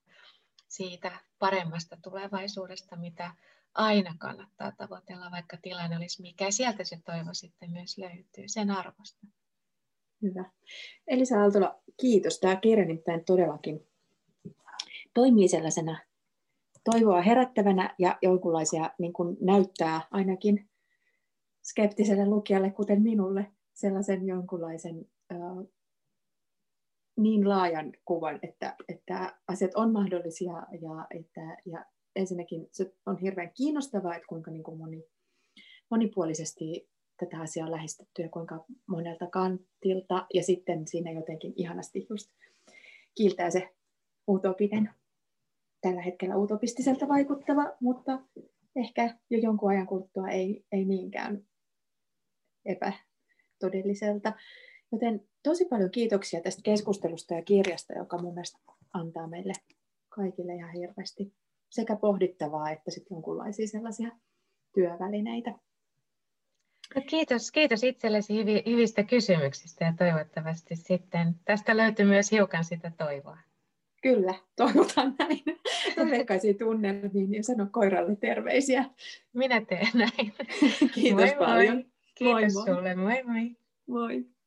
siitä 0.68 1.20
paremmasta 1.38 1.96
tulevaisuudesta, 2.02 2.96
mitä 2.96 3.34
aina 3.74 4.14
kannattaa 4.18 4.72
tavoitella, 4.72 5.30
vaikka 5.30 5.56
tilanne 5.62 5.96
olisi 5.96 6.22
mikä. 6.22 6.50
Sieltä 6.50 6.84
se 6.84 7.00
toivo 7.04 7.34
sitten 7.34 7.70
myös 7.70 7.98
löytyy, 7.98 8.44
sen 8.46 8.70
arvosta. 8.70 9.26
Hyvä. 10.22 10.44
Elisa 11.06 11.40
Aaltola, 11.40 11.82
kiitos. 12.00 12.40
Tämä 12.40 12.56
kirja 12.56 12.84
nimittäin 12.84 13.24
todellakin 13.24 13.86
toimii 15.14 15.48
sellaisena 15.48 15.98
toivoa 16.84 17.22
herättävänä 17.22 17.94
ja 17.98 18.18
jonkunlaisia 18.22 18.90
niin 18.98 19.12
kuin 19.12 19.36
näyttää 19.40 20.00
ainakin 20.10 20.68
skeptiselle 21.62 22.26
lukijalle, 22.26 22.70
kuten 22.70 23.02
minulle, 23.02 23.46
sellaisen 23.74 24.26
jonkunlaisen 24.26 25.06
niin 27.16 27.48
laajan 27.48 27.92
kuvan, 28.04 28.38
että, 28.42 28.76
että 28.88 29.38
asiat 29.48 29.74
on 29.74 29.92
mahdollisia 29.92 30.52
ja, 30.52 31.06
että, 31.10 31.56
ja 31.66 31.84
ensinnäkin 32.18 32.68
se 32.72 32.94
on 33.06 33.18
hirveän 33.18 33.52
kiinnostavaa, 33.54 34.14
että 34.14 34.28
kuinka 34.28 34.50
niin 34.50 34.62
kuin 34.62 34.78
moni, 34.78 35.04
monipuolisesti 35.90 36.88
tätä 37.16 37.40
asiaa 37.40 37.66
on 37.66 37.72
lähestytty 37.72 38.22
ja 38.22 38.28
kuinka 38.28 38.64
monelta 38.86 39.26
kantilta. 39.26 40.26
Ja 40.34 40.42
sitten 40.42 40.86
siinä 40.86 41.10
jotenkin 41.10 41.52
ihanasti 41.56 42.06
just 42.10 42.30
kiiltää 43.14 43.50
se 43.50 43.74
utopinen, 44.28 44.90
tällä 45.80 46.02
hetkellä 46.02 46.36
utopistiselta 46.36 47.08
vaikuttava, 47.08 47.76
mutta 47.80 48.20
ehkä 48.76 49.18
jo 49.30 49.38
jonkun 49.38 49.70
ajan 49.70 49.86
kuluttua 49.86 50.28
ei, 50.28 50.64
ei 50.72 50.84
niinkään 50.84 51.46
epätodelliselta. 52.64 54.32
Joten 54.92 55.28
tosi 55.42 55.64
paljon 55.64 55.90
kiitoksia 55.90 56.40
tästä 56.40 56.62
keskustelusta 56.62 57.34
ja 57.34 57.42
kirjasta, 57.42 57.92
joka 57.92 58.18
mun 58.18 58.34
mielestä 58.34 58.58
antaa 58.92 59.26
meille 59.26 59.52
kaikille 60.08 60.54
ihan 60.54 60.72
hirveästi 60.72 61.32
sekä 61.70 61.96
pohdittavaa 61.96 62.70
että 62.70 62.90
sitten 62.90 63.14
jonkunlaisia 63.14 63.66
sellaisia 63.66 64.10
työvälineitä. 64.74 65.50
No 66.94 67.02
kiitos, 67.06 67.50
kiitos 67.52 67.84
itsellesi 67.84 68.34
hyvistä 68.66 69.02
kysymyksistä 69.02 69.84
ja 69.84 69.94
toivottavasti 69.98 70.76
sitten 70.76 71.34
tästä 71.44 71.76
löytyy 71.76 72.06
myös 72.06 72.32
hiukan 72.32 72.64
sitä 72.64 72.92
toivoa. 72.98 73.38
Kyllä, 74.02 74.34
toivotan 74.56 75.14
näin. 75.18 75.42
Toiveikkaisiin 75.94 76.58
tunnelmiin 76.58 77.34
ja 77.34 77.42
sano 77.42 77.66
koiralle 77.70 78.16
terveisiä. 78.16 78.84
Minä 79.32 79.60
teen 79.60 79.88
näin. 79.94 80.32
Kiitos 80.94 81.30
moi 81.30 81.34
paljon. 81.38 81.76
Moi. 81.76 81.84
Kiitos 82.14 82.54
moi 82.54 82.66
sulle, 82.66 82.94
moi 82.94 83.22
moi. 83.22 83.56
Moi. 83.86 84.26